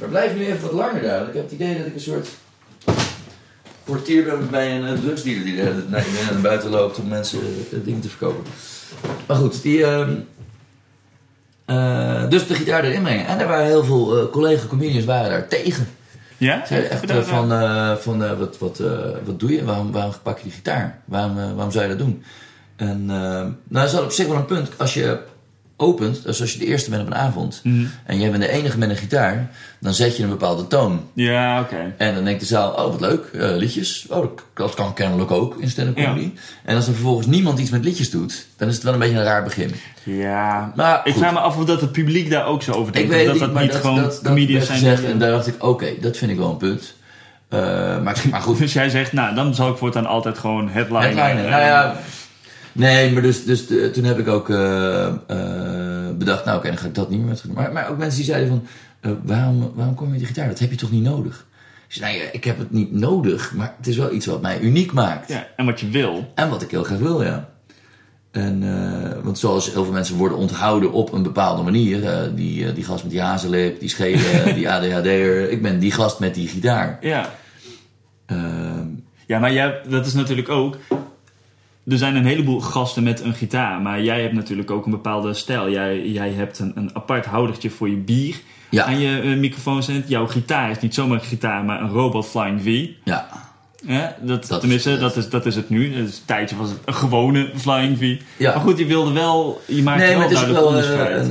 [0.00, 1.28] Maar blijf nu even wat langer daar.
[1.28, 2.28] Ik heb het idee dat ik een soort
[3.84, 5.72] portier ben bij een drugsdealer die naar
[6.02, 7.40] binnen en naar buiten loopt om mensen
[7.70, 8.44] dingen te verkopen.
[9.26, 10.12] Maar goed, die, ehm,
[11.66, 13.26] eh, dus de gitaar erin brengen.
[13.26, 15.88] En er waren heel veel eh, uh, collega-comedians waren daar tegen.
[16.36, 16.66] Ja?
[16.66, 17.48] Zeiden echt uh, van,
[17.98, 18.82] van wat, wat,
[19.24, 19.64] wat doe je?
[19.64, 20.98] Waarom, waarom pak je die gitaar?
[21.04, 22.24] Waarom, waarom zou je dat doen?
[22.76, 24.78] En nou, dat is op zich wel een punt.
[24.78, 25.18] Als je
[25.76, 27.60] opent, dus als je de eerste bent op een avond...
[27.64, 27.84] Mhm.
[28.04, 29.50] en jij bent de enige met een gitaar...
[29.80, 31.00] dan zet je een bepaalde toon.
[31.12, 31.94] Ja, oké.
[31.98, 34.06] En dan denkt de zaal, oh wat leuk, eh, liedjes.
[34.08, 36.16] Oh, dat- kan kennelijk ook in stand-up Ja.
[36.64, 38.46] En als er vervolgens niemand iets met liedjes doet...
[38.56, 39.72] dan is het wel een beetje een raar begin.
[40.02, 40.72] Ja.
[40.76, 41.20] Maar ik goed.
[41.22, 43.10] vraag me af of dat het publiek daar ook zo over Ik denkt.
[43.10, 44.78] weet of het dat dat niet dat, gewoon dat, comedians zijn.
[44.78, 45.04] gezegd.
[45.04, 46.94] En daar dacht ik, oké, dat vind ik wel een punt.
[47.48, 47.58] Eh,
[48.02, 51.00] maar, maar goed, Dus jij zegt, nou, dan zal ik voortaan altijd gewoon headline.
[51.00, 51.44] Headliner.
[51.44, 51.96] eh, Nou ja,
[52.76, 56.76] nee, maar dus, dus de- toen heb ik ook eh, eh, bedacht, nou oké, dan
[56.78, 57.52] ga ik dat niet meer met doen.
[57.54, 58.66] Maar, maar ook mensen die zeiden van,
[59.00, 60.48] eh, waarom, waarom kom je met die gitaar?
[60.48, 61.46] Dat heb je toch niet nodig?
[61.88, 64.42] Ik zei, nou ja, ik heb het niet nodig, maar het is wel iets wat
[64.42, 65.28] mij uniek maakt.
[65.28, 66.32] ja, en wat je wil.
[66.34, 67.48] En wat ik heel graag wil, ja.
[68.30, 72.04] En, eh, want zoals heel veel mensen worden onthouden op een bepaalde manier.
[72.06, 75.50] eh, die, eh, die gast met die hazenlip, die schelen, die ADHD'er.
[75.50, 76.98] Ik ben die gast met die gitaar.
[77.00, 77.30] Ja.
[78.26, 78.84] Ehm,
[79.26, 80.76] Ja, maar jij, dat is natuurlijk ook...
[81.88, 85.34] Er zijn een heleboel gasten met een gitaar, maar jij hebt natuurlijk ook een bepaalde
[85.34, 85.70] stijl.
[85.70, 88.36] Jij, jij hebt een, een apart houdertje voor je bier
[88.70, 88.84] Ja.
[88.84, 89.82] aan je eh, microfoon.
[90.06, 92.88] Jouw gitaar is niet zomaar een gitaar, maar een Robot Flying V.
[93.04, 93.28] ja,
[93.86, 94.06] Hè?
[94.20, 95.92] Dat, Dat tenminste, is dat, is, dat is het nu.
[95.92, 98.20] Dus een tijdje was het een gewone Flying V.
[98.36, 98.52] Ja.
[98.54, 99.60] Maar goed, je wilde wel...
[99.66, 101.28] Je maakte nee, wel duidelijk wel eh, onderscheid.
[101.28, 101.30] een,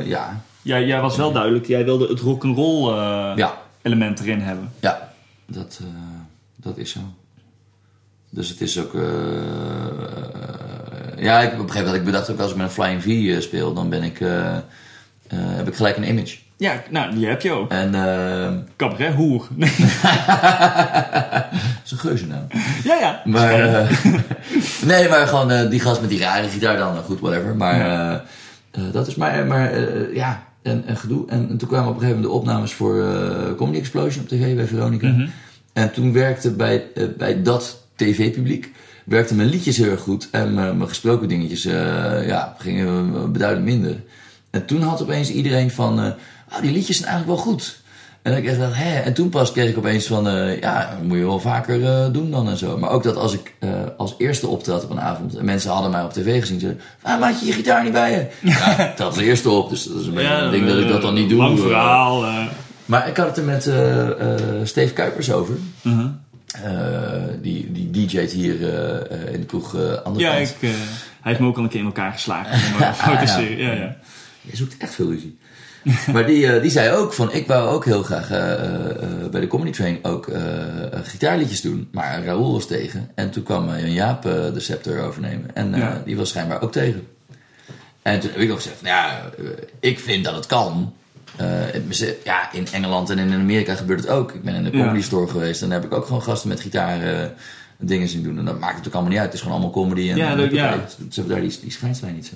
[0.00, 4.40] eh, ja, Jij, jij was wel duidelijk, jij wilde het rock'n'roll eh ja, element erin
[4.40, 4.70] hebben.
[4.80, 5.12] ja,
[5.46, 5.80] dat,
[6.56, 7.00] dat is zo.
[8.34, 9.08] Dus het is ook, eh, eh,
[11.16, 13.06] ja, ik, op een gegeven moment ik bedacht ook als ik met een Flying V
[13.06, 14.18] eh, speel, dan ben ik,
[15.28, 16.36] heb ik gelijk een image.
[16.56, 17.70] Ja, nou, die heb je ook.
[17.70, 19.48] En, eh, Cabaret, hoer.
[19.56, 19.74] Nee.
[19.78, 19.88] dat
[21.84, 22.46] is een geuzennaam.
[22.84, 23.22] ja, ja.
[23.24, 23.90] Maar,
[24.92, 27.56] nee, maar gewoon die gast met die rare gitaar dan, goed, whatever.
[27.56, 28.22] Maar
[28.92, 29.80] dat is maar, maar
[30.14, 31.28] ja, en, en gedoe.
[31.28, 33.04] En, en toen kwamen op een gegeven moment de opnames voor
[33.56, 35.08] Comedy Explosion op tv bij Veronica.
[35.08, 35.26] Mhm.
[35.72, 36.84] En toen werkte bij,
[37.18, 38.70] bij dat tv-publiek,
[39.04, 40.28] werkten mijn liedjes heel erg goed.
[40.30, 44.02] En mijn, mijn gesproken dingetjes, eh, ja, gingen beduidend minder.
[44.50, 46.10] En toen had opeens iedereen van, eh
[46.48, 47.80] ah, die liedjes zijn eigenlijk wel goed.
[48.22, 48.98] En ik dacht, hè?
[49.00, 52.12] En toen pas kreeg ik opeens van, eh, ja, dat moet je wel vaker eh,
[52.12, 52.78] doen dan en zo.
[52.78, 55.90] Maar ook dat als ik eh, als eerste optrad op een avond en mensen hadden
[55.90, 58.26] mij op tv gezien, zeiden, waarom had je je gitaar niet bij je?
[58.50, 60.88] Ja, dat was de eerste op, dus dat is een beetje een ding dat ik
[60.88, 61.38] dat dan niet doe.
[61.38, 62.24] Lang Eh, verhaal.
[62.24, 62.46] eh.
[62.84, 65.54] Maar ik had het er met eh eh Steve Kuipers over.
[65.82, 66.06] Mhm.
[66.52, 70.70] Eh, die, die DJ't hier eh, eh, in de kroeg andere Ja, ik, hij
[71.22, 72.52] heeft me ook al een keer in elkaar geslagen.
[72.52, 73.66] een foto te ja.
[73.66, 73.96] Ja, ja.
[74.40, 75.38] Je zoekt echt veel ruzie.
[76.12, 78.28] maar die, die zei ook van, ik wou ook heel graag
[79.30, 80.28] bij de Comedy Train ook
[81.02, 81.88] gitaarliedjes doen.
[81.92, 83.10] Maar Raoul was tegen.
[83.14, 85.54] En toen kwam Jan Jaap de scepter overnemen.
[85.54, 86.02] En Ja.
[86.04, 87.06] die was schijnbaar ook tegen.
[88.02, 89.30] En toen heb ik nog gezegd, van, ja,
[89.80, 90.94] ik vind dat het kan.
[91.36, 94.32] Eh, het- ja, in Engeland en in Amerika gebeurt het ook.
[94.32, 94.84] Ik ben in de Ja.
[94.84, 97.26] comedy store geweest en daar heb ik ook gewoon gasten met gitaar eh,
[97.78, 98.38] dingen zien doen.
[98.38, 99.26] En dat maakt natuurlijk allemaal niet uit.
[99.28, 100.10] Het is gewoon allemaal comedy.
[100.10, 100.54] En, Ja, en dat- oké.
[100.54, 100.72] ja.
[100.88, 102.34] Ze hebben daar die, die scheidslijn niet zo.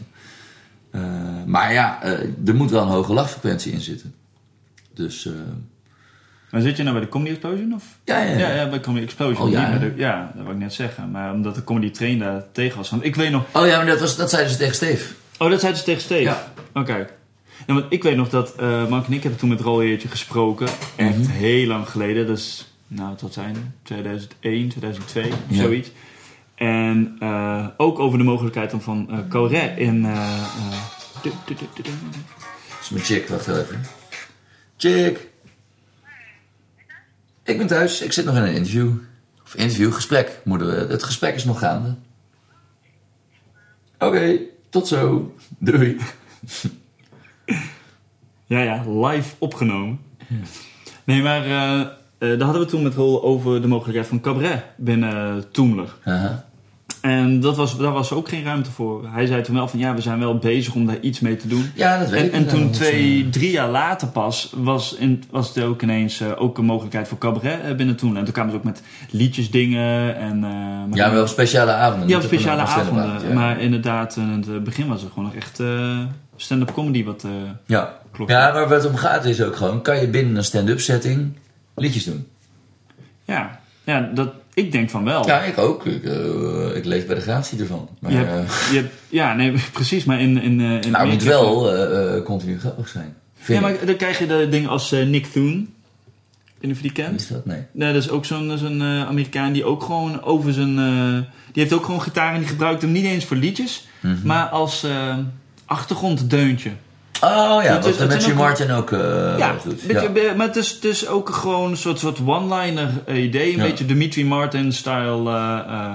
[0.91, 1.03] Eh,
[1.47, 2.03] maar ja,
[2.47, 4.15] er moet wel een hoge lachfrequentie in zitten.
[4.95, 5.29] Dus
[6.51, 7.75] Maar zit je nou bij de Comedy Explosion?
[7.75, 7.85] Of?
[8.05, 8.69] ja, ja, ja.
[8.69, 9.39] Bij Comedy Explosion.
[9.39, 11.11] Oh, niet ja, de- dat wil ik net zeggen.
[11.11, 12.91] Maar omdat de Comedy Train daar tegen was.
[12.91, 13.45] Want ik weet nog...
[13.53, 15.13] Oh ja, maar dat, was, dat zeiden ze tegen Steve.
[15.39, 16.23] Oh, dat zeiden ze tegen Steve?
[16.75, 16.83] Ja.
[16.85, 17.13] Kijk.
[17.67, 20.67] Ja, want ik weet nog dat eh Mark en ik hebben toen met Rolheertje gesproken.
[20.97, 21.31] Echt Mhm.
[21.31, 22.27] heel lang geleden.
[22.27, 25.63] Dus, nou, wat zijn 2001, 2002, Ja.
[25.63, 25.91] zoiets.
[26.55, 30.03] En eh, ook over de mogelijkheid om van cabaret in...
[30.03, 30.09] du-
[31.23, 31.91] du- du- du- du-
[32.69, 33.81] Dat is mijn chick, wacht even.
[34.77, 35.29] Chick.
[37.43, 38.91] Ik ben thuis, ik zit nog in een interview.
[39.45, 40.41] Of interview, gesprek.
[40.45, 41.95] Moeten we, het gesprek is nog gaande.
[43.99, 44.39] Oké,
[44.71, 45.35] tot zo.
[45.59, 45.97] Doei.
[48.47, 49.99] Ja, ja, live opgenomen.
[51.05, 51.89] Nee, maar eh, eh,
[52.19, 55.95] daar hadden we toen met Rol over de mogelijkheid van cabaret binnen Toemler.
[56.05, 56.45] Aha.
[57.01, 59.09] En dat was, daar was ook geen ruimte voor.
[59.13, 61.49] Hij zei toen wel van ja, we zijn wel bezig om daar iets mee te
[61.49, 61.71] doen.
[61.75, 62.33] Ja, dat weet En, ik.
[62.33, 66.59] en toen twee, drie jaar later pas was, in, was er ook ineens eh, ook
[66.59, 68.17] een mogelijkheid voor cabaret eh, binnen toen.
[68.17, 70.35] En toen kwamen ze ook met liedjesdingen en...
[70.45, 72.09] eh, maar- Ja, maar op speciale avonden.
[72.09, 73.29] ja, speciale avonden.
[73.29, 73.35] ja.
[73.35, 75.99] Maar inderdaad, in het eh, begin was het gewoon nog echt eh,
[76.37, 77.25] stand-up comedy wat...
[77.25, 77.31] eh,
[77.67, 77.93] Ja.
[78.17, 78.31] Klopt.
[78.31, 79.83] ja, maar wat het om gaat is ook gewoon...
[79.83, 81.37] kan je binnen een stand-up setting
[81.75, 82.27] liedjes doen?
[83.25, 85.27] ja, ja dat, ik denk van wel.
[85.27, 85.87] Ja, ik ook.
[85.87, 87.89] Ik, eh, ik leef bij de gratie ervan.
[88.01, 90.05] Maar, Je eh, hebt, je hebt, ja, nee, precies.
[90.05, 93.17] Maar in, in, eh, in het moet wel continu grappig zijn.
[93.47, 95.53] Ja, maar dan krijg je de dingen als Nick Thune.
[95.53, 95.67] Ik
[96.59, 97.21] weet niet of je die kent.
[97.21, 97.47] is dat?
[97.47, 97.62] Nee.
[97.73, 100.75] Nee, dat is ook zo'n zo'n eh, Amerikaan die ook gewoon over zijn...
[101.53, 103.89] die heeft ook gewoon gitaar en die gebruikt hem niet eens voor liedjes.
[104.01, 104.14] Mhm.
[104.25, 104.87] Maar als
[105.64, 106.71] achtergronddeuntje.
[107.23, 109.87] Oh ja, wat Martin ook eh ja, doet.
[109.87, 110.09] beetje- Ja.
[110.09, 113.51] be- maar het is, het is ook gewoon een soort, soort one-liner eh, idee.
[113.53, 113.62] Een Ja.
[113.62, 115.95] beetje Dimitri Martin-style eh, eh,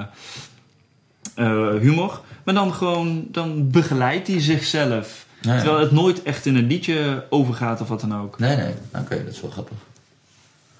[1.46, 2.22] eh, humor.
[2.44, 5.26] Maar dan gewoon, dan begeleidt hij zichzelf.
[5.42, 8.40] Terwijl het nooit echt in een liedje overgaat of wat dan ook.
[8.40, 8.74] Nee, nee.
[9.00, 9.78] Oké, dat is wel grappig.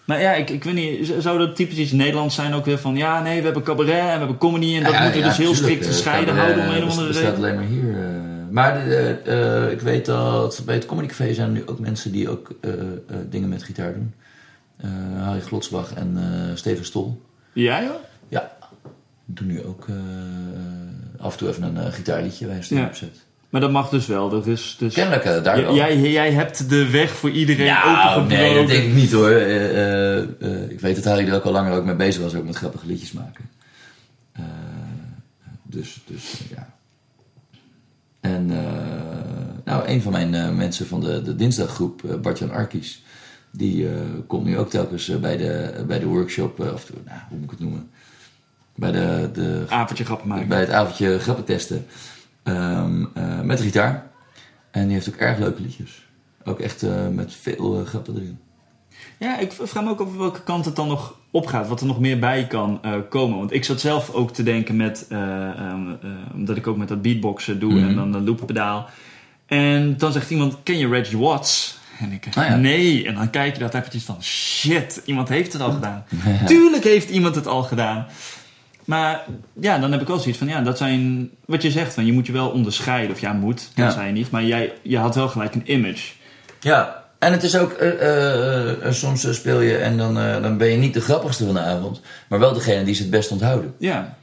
[0.06, 2.96] Maar ja, ik, ik weet niet, zou dat typisch iets Nederlands zijn ook weer van...
[2.96, 5.56] Ja, nee, we hebben cabaret en we hebben comedy en dat moeten we dus heel
[5.56, 7.36] strikt eh, gescheiden houden om een of eh, andere reden.
[7.36, 8.11] alleen maar hier.
[8.52, 8.56] Eh.
[8.56, 12.12] maar de, eh, ik weet dat bij het Comedy Café zijn er nu ook mensen
[12.12, 12.80] die ook eh, eh,
[13.30, 14.14] dingen met gitaar doen.
[14.78, 14.90] Eh
[15.24, 17.22] Harry Glotsbach en eh, Steven Stol.
[17.54, 17.96] Ja, joh?
[18.28, 18.52] Ja,
[19.26, 19.96] doen nu ook eh,
[21.18, 22.86] af en toe even een eh, gitaarliedje bij een stuk Ja.
[22.86, 23.26] opzet.
[23.50, 24.30] Maar dat mag dus wel.
[24.30, 24.94] Dat is, dus...
[24.94, 25.76] Kennelijk eh, daar J- wel.
[25.76, 28.28] jij, jij hebt de weg voor iedereen ja, opengebroken.
[28.28, 29.30] nee, dat denk ik niet hoor.
[29.30, 32.34] Eh, eh, eh, ik weet dat Harry er ook al langer ook mee bezig was,
[32.36, 33.50] ook met grappige liedjes maken.
[34.32, 34.44] Eh,
[35.64, 36.74] dus, dus eh, ja.
[38.22, 43.04] En eh, nou, een van mijn eh, mensen van de, de dinsdaggroep, eh, Bart-Jan Arkies,
[43.52, 43.88] die
[44.28, 47.60] komt nu ook telkens bij, de, bij de workshop, of nou, hoe moet ik het
[47.60, 47.90] noemen?
[48.76, 50.48] Bij, de, de, Avondje grappen maken.
[50.48, 51.86] bij het avondje grappen testen
[52.44, 54.12] ehm, eh, met de gitaar.
[54.72, 56.06] En die heeft ook erg leuke liedjes.
[56.44, 58.40] Ook echt met veel grappen erin.
[59.18, 61.68] Ja, ik vraag me ook op welke kant het dan nog opgaat.
[61.68, 63.38] Wat er nog meer bij kan eh, komen.
[63.38, 65.06] Want ik zat zelf ook te denken met...
[65.10, 65.18] eh,
[65.50, 67.88] ehm, eh, omdat ik ook met dat beatboxen doe Mhm.
[67.88, 68.90] en dan dat looppedaal.
[69.46, 71.80] En dan zegt iemand, ken je Reggie Watts?
[72.00, 72.56] En ik, Ah, ja.
[72.56, 73.08] nee.
[73.08, 76.04] En dan kijk je dat eventjes van, shit, iemand heeft het al gedaan.
[76.46, 78.06] Tuurlijk heeft iemand het al gedaan.
[78.86, 79.26] Maar
[79.60, 81.30] ja, dan heb ik wel zoiets van, ja, dat zijn...
[81.46, 83.12] Wat je zegt, van, je moet je wel onderscheiden.
[83.16, 83.92] Of ja, moet, dat Ja.
[83.92, 84.32] zei je niet.
[84.32, 86.12] Maar jij, je had wel gelijk een image.
[86.60, 90.68] Ja, en het is ook, eh, eh, eh, soms speel je en dan, dan ben
[90.68, 93.74] je niet de grappigste van de avond, maar wel degene die ze het best onthouden.
[93.78, 94.18] Ja,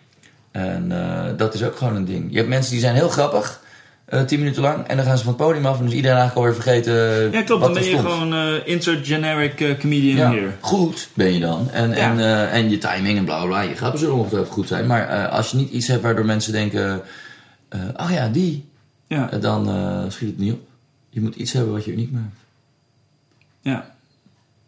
[0.51, 0.93] En
[1.37, 2.27] dat is ook gewoon een ding.
[2.31, 3.61] Je hebt mensen die zijn heel grappig,
[4.27, 6.17] tien minuten lang, en dan gaan ze van het podium af en dan is iedereen
[6.19, 7.49] eigenlijk alweer vergeten Ja, klopt.
[7.49, 8.07] wat Dan ben je stond.
[8.09, 10.57] gewoon eh, insert generic eh, comedian Ja, hier.
[10.61, 11.71] goed ben je dan.
[11.71, 11.97] En, Ja.
[11.97, 13.61] en, en je timing en bla bla.
[13.61, 14.87] Je grappen zullen ongetwijfeld goed zijn.
[14.87, 17.03] Maar als je niet iets hebt waardoor mensen denken...
[17.97, 18.69] oh ja, die.
[19.07, 19.69] Ja, dan
[20.09, 20.61] schiet het niet op.
[21.11, 22.37] Je moet iets hebben wat je uniek maakt.
[23.69, 23.97] Ja.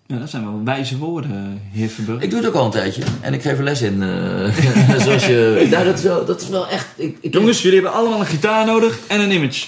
[0.06, 2.22] Ja, dat zijn wel wijze woorden, heer Verburg.
[2.22, 3.02] Ik doe het ook al een tijdje.
[3.20, 4.02] En ik geef er les in.
[4.02, 5.66] eh, zoals je...
[5.70, 6.86] Nou, dat is wel, dat is wel echt...
[6.96, 9.66] Ik, ik, Jongens, jullie hebben allemaal een gitaar nodig en een image.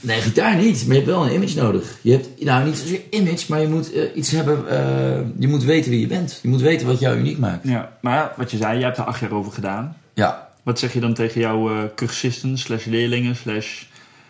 [0.00, 0.76] Nee, gitaar niet.
[0.86, 1.98] Maar je hebt wel een image nodig.
[2.00, 4.68] Je hebt, nou, niet zozeer image, maar je moet eh, iets hebben...
[4.68, 6.38] eh, je moet weten wie je bent.
[6.42, 7.68] Je moet weten wat jou uniek maakt.
[7.68, 9.96] Ja, maar wat je zei, jij hebt er acht jaar over gedaan.
[10.14, 13.82] Ja, Wat zeg je dan tegen jouw cursisten, slash leerlingen, slash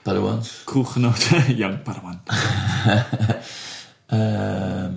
[0.02, 0.60] Padawans.
[0.64, 1.56] kroeggenoten?
[1.56, 2.20] ja, padawan.
[4.12, 4.90] Ehm,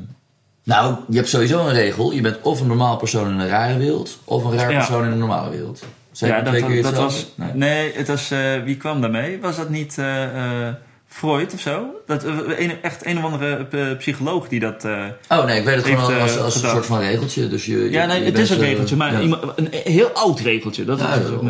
[0.63, 2.11] nou, je hebt sowieso een regel.
[2.11, 4.78] Je bent of een normaal persoon in een rare wereld, of een raar Ja.
[4.78, 5.84] persoon in een normale wereld.
[6.11, 7.26] Zeg Ja, dat, twee keer dat, was...
[7.36, 7.49] Nee.
[7.53, 8.32] Nee, het was...
[8.32, 9.39] eh, wie kwam daarmee?
[9.41, 10.74] Was dat niet eh, eh,
[11.07, 11.86] Freud of zo?
[12.05, 14.86] Dat, een, echt een of andere psycholoog die dat...
[15.30, 17.47] Oh nee, ik weet het Heeft, gewoon als, als een soort van regeltje.
[17.47, 19.38] Dus je, je- ja, nee, je het bent, is een regeltje, maar ja.
[19.55, 20.86] een heel oud regeltje.
[20.86, 21.41] Dat Ja, is ook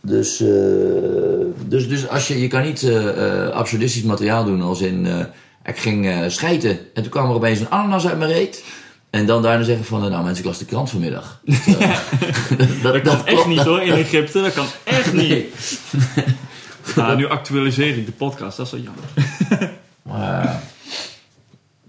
[0.00, 0.48] dus, eh,
[1.66, 5.06] dus, dus als je, je kan niet eh, eh, absurdistisch materiaal doen als in...
[5.64, 8.64] ik ging schijten en toen kwam er opeens een ananas uit mijn reet.
[9.10, 11.40] En dan daarna zeggen van, nou mensen, ik las de krant vanmiddag.
[11.44, 11.98] Dus, eh,
[12.82, 14.42] dat, Dat kan echt niet hoor, in Egypte.
[14.42, 15.80] Dat kan echt niet.
[16.96, 19.04] Nou, nu actualiseer ik de podcast, dat is wel jammer.
[20.02, 20.62] Maar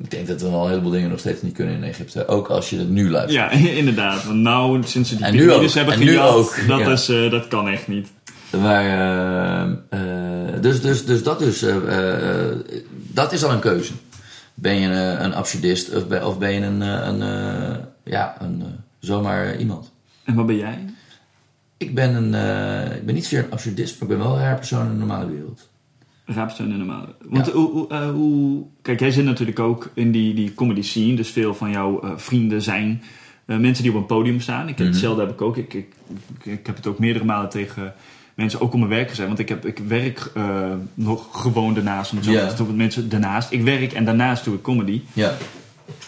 [0.04, 2.28] ik denk dat we al een heleboel dingen nog steeds niet kunnen in Egypte.
[2.28, 3.52] Ook als je het nu luistert.
[3.52, 4.24] Ja, inderdaad.
[4.24, 6.92] Want nou, sinds ze die piramides hebben gejat, ook, dat, ja.
[6.92, 8.08] is, eh, dat kan echt niet.
[8.62, 11.66] Maar, eh, eh, dus, dus, dus dat dus.
[12.92, 13.94] dat is al een keuze.
[14.54, 17.22] Ben je een, een absurdist of ben, of ben je een, een,
[18.04, 18.64] ja, een,
[19.00, 19.92] zomaar iemand?
[20.24, 20.80] En wat ben jij?
[21.78, 22.34] Ik ben, een,
[22.96, 24.98] ik ben niet zozeer een absurdist, maar ik ben wel een raar persoon in de
[24.98, 25.70] normale wereld.
[26.26, 27.08] Raapsteun en normale.
[27.30, 27.52] Want Ja.
[27.52, 28.64] hoe, hoe, eh, hoe...
[28.82, 31.16] Kijk, jij zit natuurlijk ook in die, die comedy scene.
[31.16, 33.02] Dus veel van jouw eh, vrienden zijn
[33.46, 34.62] eh, mensen die op een podium staan.
[34.62, 34.88] Ik heb Mhm.
[34.88, 35.58] hetzelfde heb ik ook.
[35.58, 35.94] Ik, ik,
[36.40, 37.94] ik, ik heb het ook meerdere malen tegen
[38.34, 39.28] mensen ook om mijn werk gezegd.
[39.28, 40.32] Want ik, heb, ik werk
[40.94, 42.12] nog gewoon daarnaast.
[42.12, 42.48] Om het zo Ja.
[42.48, 43.52] te zeggen, mensen daarnaast.
[43.52, 45.02] Ik werk en daarnaast doe ik comedy.
[45.14, 45.34] Ja.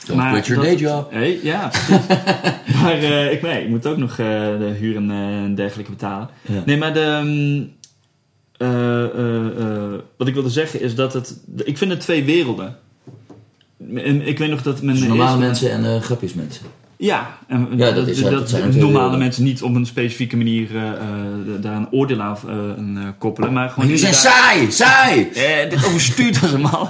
[0.07, 1.11] Don't quit your dat- day job.
[1.11, 2.07] Hey, ja, precies.
[2.82, 2.97] maar
[3.32, 6.30] ik, nee, ik moet ook nog de huur en, dergelijke betalen.
[6.66, 7.64] Nee, maar de, ehm, eh, eh, eh,
[10.18, 11.38] wat ik wilde zeggen is dat het...
[11.64, 12.76] Ik vind het twee werelden.
[13.95, 16.66] En ik weet nog dat mijn Dus normale eerste- mensen en eh grapjes mensen.
[16.97, 20.76] Ja, en Ja, dat is- dat zijn twee normale mensen niet op een specifieke manier
[20.76, 20.97] eh, eh,
[21.61, 23.53] daar een oordeel aan eh, een, eh, koppelen.
[23.53, 25.22] Maar gewoon Jullie zijn saai, saai!
[25.34, 26.89] eh, dit overstuurt als een mal.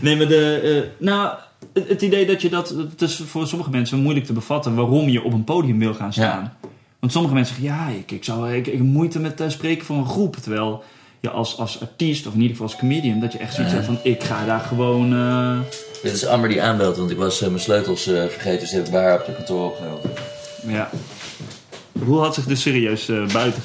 [0.00, 0.60] nee, maar de,
[0.98, 1.34] eh, nou,
[1.72, 2.68] het, het idee dat je dat...
[2.90, 6.12] Het is voor sommige mensen moeilijk te bevatten waarom je op een podium wil gaan
[6.12, 6.52] staan.
[7.00, 9.96] Want sommige mensen zeggen, ja, ik, ik, zou, ik, ik moeite met eh, spreken voor
[9.96, 10.36] een groep.
[10.36, 10.84] Terwijl,
[11.30, 13.98] als, als artiest, of in ieder geval als comedian, dat je echt zoiets hebt van,
[14.02, 15.12] ik ga daar gewoon...
[15.12, 15.58] eh,
[16.02, 18.58] Dit is Amber die aanbelt, want ik was eh, mijn sleutels eh, vergeten.
[18.60, 20.06] Dus die heb ik bij haar op de kantoor opgehaald.
[20.66, 20.90] ja.
[22.04, 23.62] Hoe had zich dus serieus buiten?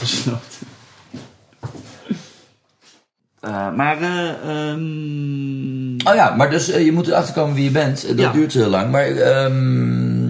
[3.40, 8.08] Eh, maar, ehm, Oh ja, maar dus je moet erachter komen wie je bent.
[8.08, 8.32] Dat Ja.
[8.32, 8.92] duurt heel lang.
[8.92, 10.27] Maar ehm,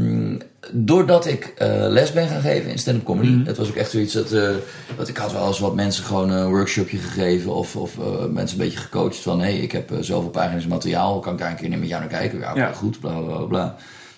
[0.72, 3.30] doordat ik eh, les ben gaan geven in stand-up comedy.
[3.30, 3.46] Mhm.
[3.48, 4.50] Het was ook echt zoiets dat, eh,
[4.98, 7.56] dat ik had wel eens wat mensen gewoon een workshopje gegeven.
[7.56, 9.40] Of, of eh, mensen een beetje gecoacht van...
[9.40, 11.20] hé, hey, ik heb zoveel pagina's materiaal.
[11.20, 12.40] Kan ik daar een keer met jou naar kijken?
[12.40, 13.76] Ja, goed, bla bla bla.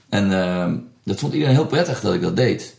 [0.09, 2.77] En ehm, dat vond iedereen heel prettig dat ik dat deed.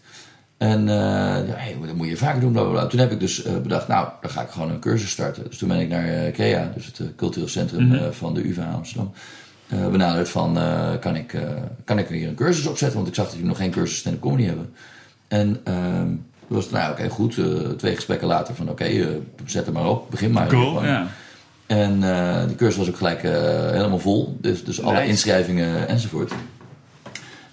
[0.58, 2.86] En ja, hey, dat moet je vaker doen, bla bla bla.
[2.86, 5.44] Toen heb ik dus bedacht, nou, dan ga ik gewoon een cursus starten.
[5.48, 8.12] Dus toen ben ik naar CREA, dus het cultureel centrum Mhm.
[8.12, 9.12] van de UvA Amsterdam,
[9.70, 11.42] eh, benaderd van, eh, kan, ik, eh,
[11.84, 12.96] kan ik hier een cursus opzetten?
[12.96, 14.74] Want ik zag dat jullie nog geen cursus stand-up comedy hebben.
[15.28, 16.06] En ehm
[16.46, 17.38] toen was het, nou oké, goed.
[17.78, 20.46] twee gesprekken later van, oké, zet er maar op, begin maar.
[20.46, 21.06] cool, ja.
[21.66, 22.00] En
[22.46, 23.22] die cursus was ook gelijk
[23.72, 24.36] helemaal vol.
[24.40, 25.06] Dus, dus alle Nice.
[25.06, 26.32] inschrijvingen enzovoort.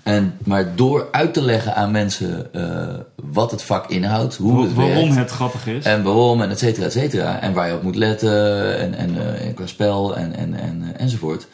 [0.04, 2.50] En, maar door uit te leggen aan mensen
[3.32, 5.16] wat het vak inhoudt, hoe het Waarom werkt.
[5.16, 5.86] het grappig is.
[5.86, 7.40] En waarom, en et cetera, et cetera.
[7.42, 11.48] En waar je op moet letten, en, en, en qua spel, en, en, en, enzovoort.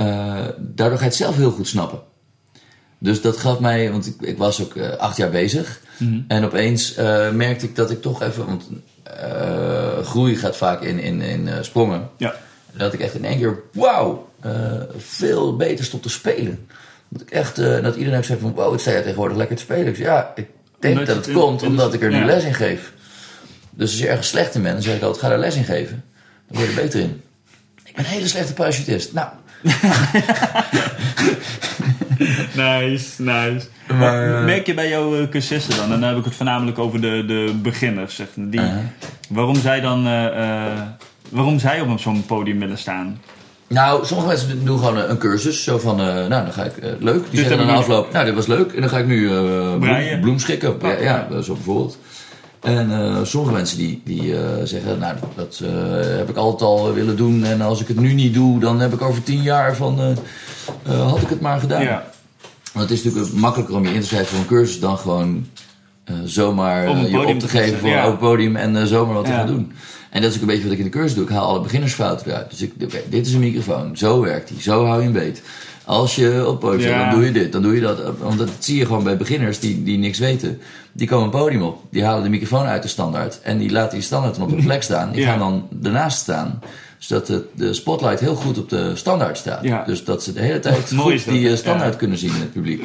[0.00, 2.00] Eh, daardoor ga je het zelf heel goed snappen.
[2.98, 5.80] Dus dat gaf mij, want ik, ik was ook eh, acht jaar bezig.
[5.98, 6.20] Mhm.
[6.28, 8.68] En opeens eh, merkte ik dat ik toch even, want
[10.06, 12.08] groei gaat vaak in, in, in sprongen.
[12.16, 12.34] Ja.
[12.72, 14.28] Dat ik echt in één keer, wauw,
[14.96, 16.66] veel beter stond te spelen.
[17.08, 19.62] Dat ik echt, dat iedereen ook zei van, wow, het sta je tegenwoordig lekker te
[19.62, 19.86] spelen.
[19.86, 20.46] Ik zei, ja, ik
[20.78, 22.92] denk Omdat dat het komt in- omdat ik er nu les in geef.
[23.70, 25.64] Dus als je ergens slecht in bent, dan zeg ik altijd, ga daar les in
[25.64, 26.04] geven.
[26.48, 27.22] Dan word je er beter in.
[27.84, 29.12] Ik ben een hele slechte parachutist.
[29.12, 29.28] Nou,
[32.54, 33.66] Nice, nice.
[33.98, 36.78] Maar, eh, Merk je bij jouw eh, cursisten dan, en dan heb ik het voornamelijk
[36.78, 38.78] over de, de beginners, zeg, die, Uh-huh.
[39.28, 40.72] waarom zij dan, eh,
[41.28, 43.20] waarom zij op zo'n podium willen staan?
[43.66, 45.64] Nou, sommige mensen doen gewoon een, een cursus.
[45.64, 47.30] Zo van, eh, nou, dan ga ik, leuk.
[47.30, 48.72] Die zeggen heb dan afloop, nou, dit was leuk.
[48.72, 50.74] En dan ga ik nu eh bloem, bloem schikken.
[50.74, 51.40] Oh, ja, ja.
[51.40, 51.98] zo bijvoorbeeld.
[52.60, 55.70] En eh, sommige mensen die, die eh, zeggen, nou, dat, eh,
[56.16, 57.44] heb ik altijd al willen doen.
[57.44, 60.16] En als ik het nu niet doe, dan heb ik over tien jaar van,
[60.86, 61.82] had ik het maar gedaan.
[61.82, 62.04] Ja.
[62.72, 65.46] Want het is natuurlijk makkelijker om je in te schrijven voor een cursus dan gewoon
[66.24, 67.98] zomaar Op je op te geven voor ja.
[67.98, 69.72] een open podium en zomaar wat te gaan doen.
[70.10, 71.24] En dat is ook een beetje wat ik in de cursus doe.
[71.24, 72.50] Ik haal alle beginnersfouten eruit.
[72.50, 75.42] Dus ik, oké, dit is een microfoon, zo werkt die, zo hou je hem beet.
[75.90, 77.98] Als je op podium staat, dan doe je dit, dan doe je dat.
[78.18, 80.60] Want dat zie je gewoon bij beginners die, die niks weten.
[80.92, 83.40] Die komen een podium op, die halen de microfoon uit de standaard.
[83.42, 85.12] En die laten die standaard dan op de plek staan.
[85.12, 86.60] Die gaan dan ernaast staan.
[86.98, 89.62] Zodat de, de spotlight heel goed op de standaard staat.
[89.62, 89.84] Ja.
[89.84, 91.56] Dus dat ze de hele tijd goed die eh, ja.
[91.56, 92.82] standaard kunnen zien in het publiek.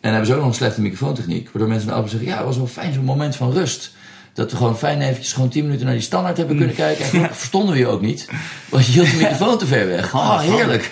[0.00, 1.44] En hebben ze ook nog een slechte microfoontechniek.
[1.44, 3.92] Waardoor mensen dan altijd zeggen, ja, het was wel fijn zo'n moment van rust.
[4.32, 7.04] Dat we gewoon fijn eventjes gewoon 10 minuten naar die standaard hebben kunnen kijken.
[7.04, 8.28] En gelukkig verstonden we je ook niet.
[8.68, 10.14] Want je hield de microfoon te ver weg.
[10.14, 10.90] Oh, heerlijk.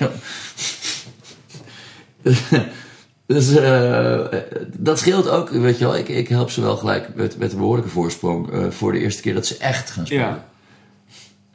[3.27, 4.21] Dus eh,
[4.79, 5.97] dat scheelt ook, weet je wel.
[5.97, 9.23] Ik, ik help ze wel gelijk met, met een behoorlijke voorsprong eh, voor de eerste
[9.23, 10.25] keer dat ze echt gaan spelen.
[10.25, 10.45] Ja.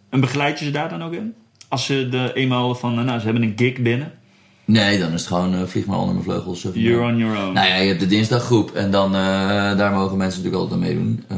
[0.09, 1.33] En begeleid je ze daar dan ook in?
[1.67, 4.11] Als ze de eenmaal van, eh, nou, ze hebben een gig binnen.
[4.65, 6.65] Nee, dan is het gewoon vlieg maar onder mijn vleugels.
[6.65, 7.53] of- You're on your own.
[7.53, 9.11] Nou ja, je hebt de dinsdaggroep en dan,
[9.77, 11.23] daar mogen mensen natuurlijk altijd aan meedoen.
[11.27, 11.37] Eh,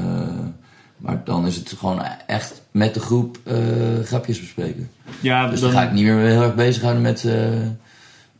[0.98, 3.38] maar dan is het gewoon echt met de groep
[4.04, 4.90] grapjes bespreken.
[5.20, 7.26] ja, Dus dan, ga ik niet meer heel erg bezighouden met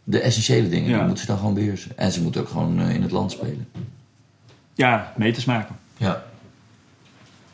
[0.04, 0.90] de essentiële dingen.
[0.90, 0.96] Ja.
[0.98, 1.98] Die moeten ze dan gewoon beheersen.
[1.98, 3.68] En ze moeten ook gewoon eh, in het land spelen.
[4.74, 5.76] Ja, meters maken.
[5.98, 6.24] Ja.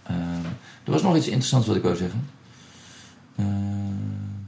[0.03, 0.15] Eh,
[0.83, 2.27] er was nog iets interessants wat ik wou zeggen.
[3.35, 4.47] Hmm,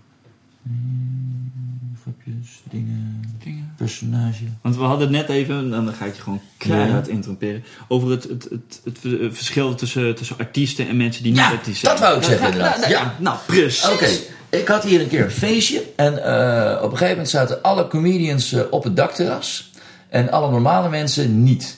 [2.04, 3.74] grapjes, dingen, Dingen.
[3.78, 4.44] personage.
[4.62, 8.10] Want we hadden het net even, en dan ga ik je gewoon keihard interromperen, over
[8.10, 9.00] het, het, het, het,
[9.36, 11.94] verschil tussen, tussen artiesten en mensen die niet Ja, artiesten zijn.
[11.94, 12.88] dat wou ik zeggen inderdaad.
[12.88, 13.16] Ja.
[13.20, 13.90] Nou, precies.
[13.90, 14.08] Oké,
[14.50, 15.84] ik had hier een keer een feestje.
[15.96, 19.72] En eh, op een gegeven moment zaten alle comedians eh, op het dakterras.
[20.10, 21.78] En alle normale mensen niet.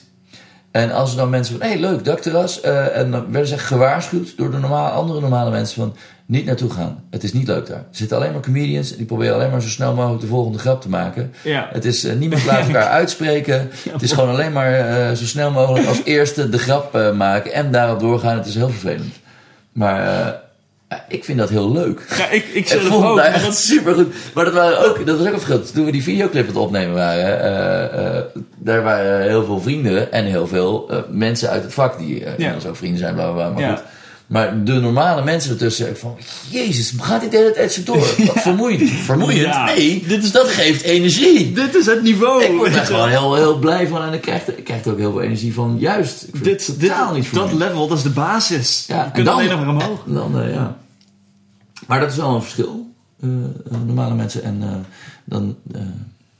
[0.70, 2.60] En als er dan mensen van, hé hey, leuk, dakterras.
[2.60, 5.96] eh, en dan werden ze gewaarschuwd door de normale, andere normale mensen van,
[6.26, 7.04] niet naartoe gaan.
[7.10, 7.76] Het is niet leuk daar.
[7.76, 10.58] Er zitten alleen maar comedians en die proberen alleen maar zo snel mogelijk de volgende
[10.58, 11.32] grap te maken.
[11.42, 11.68] Ja.
[11.72, 13.70] Het is, eh, niemand laat elkaar uitspreken.
[13.90, 18.00] het is gewoon alleen maar zo snel mogelijk als eerste de grap maken en daarop
[18.00, 18.36] doorgaan.
[18.36, 19.14] Het is heel vervelend.
[19.72, 20.41] Maar
[20.92, 22.06] ja, ik vind dat heel leuk.
[22.18, 23.16] Ja, ik, ik zelf vond ook.
[23.16, 24.14] maar echt dat- super goed.
[24.34, 25.72] Maar dat, waren ook, dat was ook een verschil.
[25.74, 27.42] Toen we die videoclip aan het opnemen waren,
[28.14, 28.22] eh,
[28.58, 32.54] daar waren heel veel vrienden en heel veel eh, mensen uit het vak die Ja.
[32.66, 33.60] ook vrienden zijn, bla bla bla.
[33.60, 33.84] Maar, goed.
[34.26, 36.16] maar de normale mensen ertussen, ik van,
[36.50, 38.02] jezus, gaat dit de hele tijd zo door?
[38.48, 38.90] Vermoeiend.
[38.90, 39.64] Vermoeiend?
[39.64, 41.52] Nee, dit is, dat geeft energie.
[41.52, 42.44] Dit is het niveau.
[42.44, 44.98] Ik word daar gewoon heel, heel blij van en ik krijg, ik krijg er ook
[44.98, 45.76] heel veel energie van.
[45.78, 46.26] Juist.
[46.42, 48.84] Dit, het dit, totaal niet dat level, dat is de basis.
[48.88, 50.02] Ja, je kunt alleen nog maar omhoog.
[50.06, 50.76] En dan, ja.
[51.86, 52.90] Maar dat is wel een verschil.
[53.22, 53.28] eh,
[53.72, 54.68] eh, normale mensen en eh,
[55.24, 55.56] dan...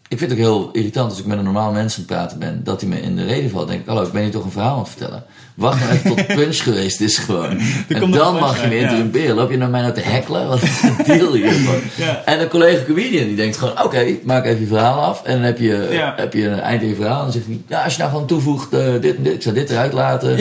[0.09, 2.38] ik vind het ook heel irritant als ik met een normaal mens aan het praten
[2.38, 3.68] ben, dat hij me in de reden valt.
[3.68, 5.24] Denk ik, hallo, ik ben hier toch een verhaal aan het vertellen.
[5.55, 7.59] Wacht nou even tot het punch geweest is gewoon.
[7.88, 8.80] en dan mag je me punchline, ja.
[8.80, 9.34] interrumperen.
[9.36, 10.49] Loop je naar mij nou te hekkelen?
[10.49, 11.53] Wat is de deal hier?
[11.97, 12.22] Ja.
[12.24, 15.22] En een collega comedian die denkt gewoon, oké, maak even je verhaal af.
[15.22, 16.14] En dan heb je, Ja.
[16.16, 17.18] heb je een eind in je verhaal.
[17.18, 18.70] En dan zegt hij, ja, als je nou gewoon toevoegt
[19.01, 20.36] dit, ik zou dit eruit laten.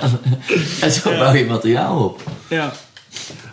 [0.80, 2.22] en zo bouw je materiaal op.
[2.48, 2.72] Ja.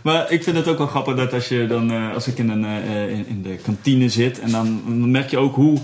[0.04, 2.50] Maar ik vind het ook wel grappig dat als je dan, eh, als ik in,
[2.50, 5.78] een, eh, in, in de kantine zit en dan, dan merk je ook hoe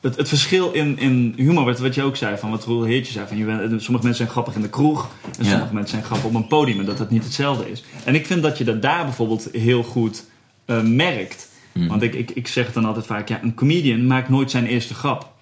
[0.00, 3.12] het, het verschil in, in humor, wat, wat je ook zei, van wat Roel Heertje
[3.12, 5.08] zei, van je bent, sommige mensen zijn grappig in de kroeg
[5.38, 5.50] en Ja.
[5.50, 7.84] sommige mensen zijn grappig op een podium en dat dat niet hetzelfde is.
[8.04, 10.24] En ik vind dat je dat daar bijvoorbeeld heel goed
[10.64, 11.48] eh, merkt.
[11.72, 11.86] Mhm.
[11.88, 14.94] Want ik, ik, ik zeg dan altijd vaak, ja, een comedian maakt nooit zijn eerste
[14.94, 15.36] grap.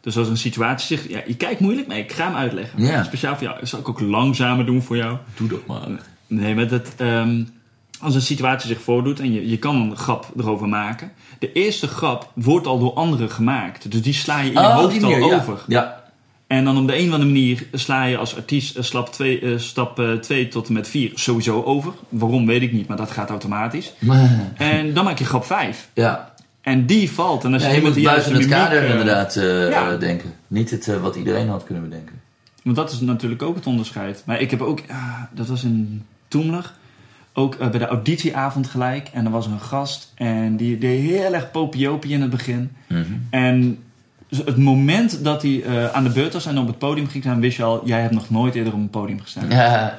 [0.00, 2.82] Dus als een situatie zich, ja, je kijkt moeilijk, maar ik ga hem uitleggen.
[3.04, 3.58] Speciaal voor jou.
[3.60, 5.16] Dat zal ik ook langzamer doen voor jou.
[5.36, 5.88] Doe dat maar.
[6.28, 7.42] Nee, maar dat, ehm,
[8.00, 11.10] als een situatie zich voordoet en je, je kan een grap erover maken.
[11.38, 13.90] De eerste grap wordt al door anderen gemaakt.
[13.90, 15.34] Dus die sla je in je Oh, hoofd al ja.
[15.36, 15.60] over.
[15.66, 15.96] Ja.
[16.46, 19.58] En dan op de een of andere manier sla je als artiest eh, stap 2
[19.58, 21.92] stap eh, twee tot en met 4 sowieso over.
[22.08, 23.92] Waarom weet ik niet, maar dat gaat automatisch.
[24.56, 25.88] En dan maak je grap 5.
[25.94, 26.34] Ja.
[26.60, 27.44] En die valt.
[27.44, 29.92] En als Ja, je, moet buiten het kader eh, inderdaad eh, ja.
[29.92, 30.34] eh, denken.
[30.46, 32.20] Niet het eh, wat iedereen had kunnen bedenken.
[32.62, 34.22] Want dat is natuurlijk ook het onderscheid.
[34.26, 36.72] Maar ik heb ook, ah, dat was in Toemler,
[37.32, 39.08] ook eh, bij de auditieavond gelijk.
[39.12, 42.70] En er was een gast en die deed heel erg popiopie in het begin.
[42.86, 43.02] Mhm.
[43.30, 43.78] En
[44.44, 47.40] het moment dat hij eh, aan de beurt was en op het podium ging staan,
[47.40, 49.50] wist je al, jij hebt nog nooit eerder op een podium gestaan.
[49.50, 49.96] Ja.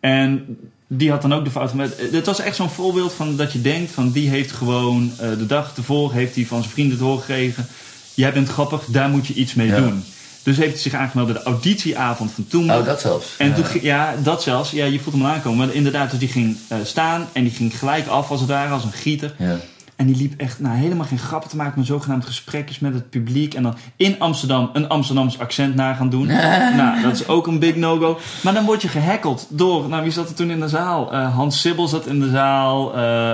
[0.00, 0.56] En
[0.86, 1.74] die had dan ook de fout.
[1.74, 5.10] Maar het- het was echt zo'n voorbeeld van dat je denkt van die heeft gewoon
[5.20, 7.66] eh, de dag tevoren heeft hij van zijn vrienden doorgegeven.
[8.14, 9.76] Jij bent grappig, daar moet je iets mee Ja.
[9.80, 10.02] doen.
[10.48, 12.72] Dus heeft hij zich aangemeld bij de auditieavond van toen.
[12.72, 13.34] Oh, dat zelfs.
[13.38, 13.54] En ja.
[13.54, 14.70] toen, ja, dat zelfs.
[14.70, 15.66] Ja, je voelt hem aankomen.
[15.66, 18.72] Maar inderdaad, dus die ging eh, staan en die ging gelijk af als het ware,
[18.72, 19.34] als een gieter.
[19.38, 19.56] Ja.
[19.98, 23.10] En die liep echt nou, helemaal geen grappen te maken, maar zogenaamd gesprekjes met het
[23.10, 23.54] publiek.
[23.54, 26.26] En dan in Amsterdam een Amsterdams accent na gaan doen.
[26.76, 28.18] nou, dat is ook een big no-go.
[28.42, 31.12] Maar dan word je gehackeld door, nou wie zat er toen in de zaal?
[31.12, 32.94] Eh, Hans Sibbel zat in de zaal.
[32.94, 33.30] eh,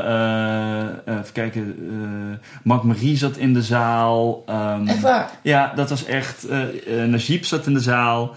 [0.77, 1.75] eh, even kijken,
[2.62, 4.43] Mark Marie zat in de zaal.
[4.47, 5.31] ehm, Echt waar?
[5.43, 6.47] ja, dat was echt.
[7.07, 8.35] Najib zat in de zaal.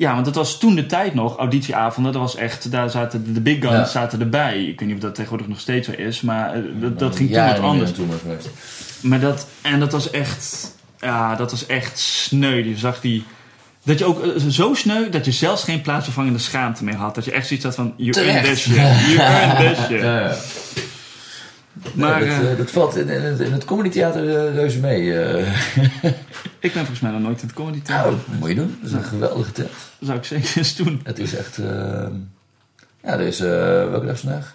[0.00, 2.12] Ja, want dat was toen de tijd nog, auditieavonden.
[2.12, 3.84] Dat was echt, daar zaten de, big guns Ja.
[3.84, 4.64] zaten erbij.
[4.64, 7.30] Ik weet niet of dat tegenwoordig nog steeds zo is, maar eh, dat, dat ging
[7.32, 7.92] toen wat anders.
[7.92, 8.36] Toen maar.
[9.00, 12.54] Maar dat, en dat was echt, ja, dat was echt sneu.
[12.64, 13.24] Je zag die,
[13.84, 17.14] dat je ook eh, zo sneu dat je zelfs geen plaatsvervangende schaamte meer had.
[17.14, 18.62] Dat je echt zoiets had van, you earned Terecht.
[18.64, 20.89] this shit, you earned this shit.
[21.94, 24.78] Maar Nee, dat, eh, eh, dat valt in, in het, in het comedytheater eh, reuze
[24.78, 25.12] mee.
[26.58, 28.10] ik ben volgens mij nog nooit in het comedy Nou, theater.
[28.10, 28.76] dat moet je doen.
[28.80, 29.68] Dat is een geweldige tent.
[29.98, 31.00] Dat zou ik zeker eens doen.
[31.04, 31.58] Het is echt...
[31.58, 31.66] eh,
[33.02, 33.38] ja, er is...
[33.38, 34.54] welke dag is vandaag?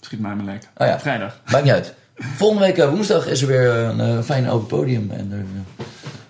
[0.00, 0.68] Schiet mij maar lekker.
[0.76, 1.00] Oh ja.
[1.00, 1.40] Vrijdag.
[1.50, 1.94] Maakt niet uit.
[2.16, 5.10] Volgende week woensdag is er weer een fijn open podium.
[5.10, 5.44] En er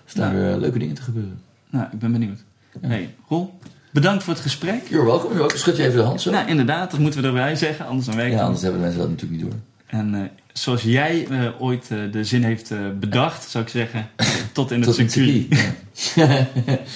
[0.05, 0.45] staan Nou.
[0.45, 1.41] weer leuke dingen te gebeuren.
[1.69, 2.39] Nou, ik ben benieuwd.
[2.81, 3.59] Hey, Roel,
[3.91, 4.87] bedankt voor het gesprek.
[4.87, 5.23] You're welcome.
[5.27, 5.59] You're welcome.
[5.59, 6.31] Schud je even de hand zo.
[6.31, 9.01] Nou, inderdaad, dat moeten we erbij zeggen, anders dan werkt ja, anders hebben de mensen
[9.03, 9.59] dat natuurlijk niet door.
[9.91, 10.21] En eh,
[10.53, 14.09] zoals jij eh, ooit eh, de zin heeft bedacht, zou ik zeggen,
[14.53, 15.75] tot in het Tot in het circuit.
[15.91, 16.49] circuit.
[16.65, 16.79] Ja.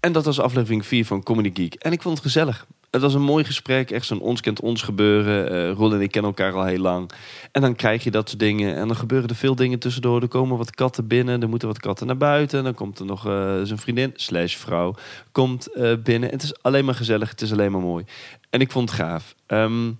[0.00, 1.74] En dat was aflevering 4 van Comedy Geek.
[1.74, 2.66] En ik vond het gezellig.
[2.90, 5.50] Het was een mooi gesprek, echt zo'n ons kent ons gebeuren.
[5.50, 7.10] Eh Roel en ik kennen elkaar al heel lang.
[7.52, 8.76] En dan krijg je dat soort dingen.
[8.76, 10.22] En dan gebeuren er veel dingen tussendoor.
[10.22, 12.64] Er komen wat katten binnen, er moeten wat katten naar buiten.
[12.64, 14.94] Dan komt er nog eh, zijn vriendin, slash vrouw,
[15.32, 16.30] komt eh, binnen.
[16.30, 18.04] Het is alleen maar gezellig, het is alleen maar mooi.
[18.50, 19.34] En ik vond het gaaf.
[19.46, 19.90] Ehm,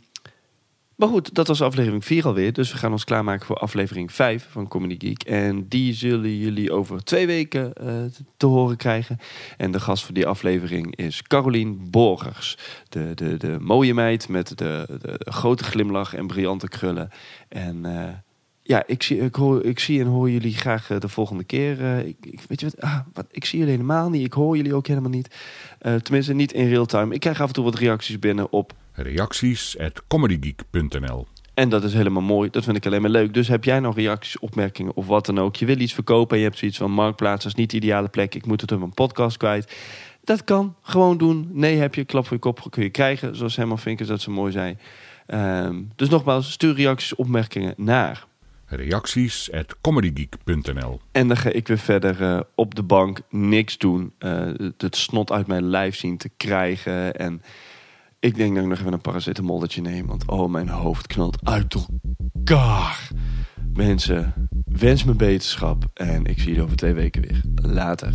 [1.01, 2.53] maar goed, dat was aflevering 4 alweer.
[2.53, 5.23] Dus we gaan ons klaarmaken voor aflevering 5 van Comedy Geek.
[5.23, 7.95] En die zullen jullie over twee weken eh,
[8.37, 9.19] te horen krijgen.
[9.57, 12.59] En de gast voor die aflevering is Carolien Borgers.
[12.89, 17.11] De, de, de mooie meid met de, de, grote glimlach en briljante krullen.
[17.49, 18.09] En eh,
[18.63, 21.99] ja, ik zie, ik, hoor, ik zie en hoor jullie graag eh, de volgende keer.
[22.07, 23.27] Ik, ik, weet je wat, ah, wat?
[23.31, 24.25] Ik zie jullie helemaal niet.
[24.25, 25.35] Ik hoor jullie ook helemaal niet.
[26.03, 27.15] Tenminste, niet in real time.
[27.15, 28.73] Ik krijg af en toe wat reacties binnen op
[29.03, 32.51] Reacties at comedygeek.nl En dat is helemaal mooi.
[32.51, 33.35] Dat vind ik alleen maar leuk.
[33.35, 35.57] Dus heb jij nog reacties, opmerkingen of wat dan ook.
[35.57, 37.43] Je wil iets verkopen en je hebt zoiets van Marktplaats.
[37.43, 38.35] Dat is niet de ideale plek.
[38.35, 39.77] Ik moet het op een podcast kwijt.
[40.25, 40.75] Dat kan.
[40.83, 41.49] Gewoon doen.
[41.53, 42.05] Nee heb je.
[42.05, 43.37] Klap voor je kop kun je krijgen.
[43.37, 44.77] Zoals Herman Vinkers dat zo mooi zei.
[45.27, 48.29] Ehm, dus nogmaals, stuur reacties, opmerkingen naar.
[48.67, 54.13] Reacties at comedygeek.nl En dan ga ik weer verder eh, op de bank niks doen.
[54.19, 57.15] eh, het, het snot uit mijn lijf zien te krijgen.
[57.17, 57.43] En
[58.21, 60.07] ik denk dat ik nog even een paracetamolletje neem.
[60.07, 61.87] Want oh, mijn hoofd knalt uit
[62.35, 63.11] elkaar.
[63.73, 65.85] Mensen, wens me beterschap.
[65.95, 67.41] En ik zie je over twee weken weer.
[67.55, 68.13] Later.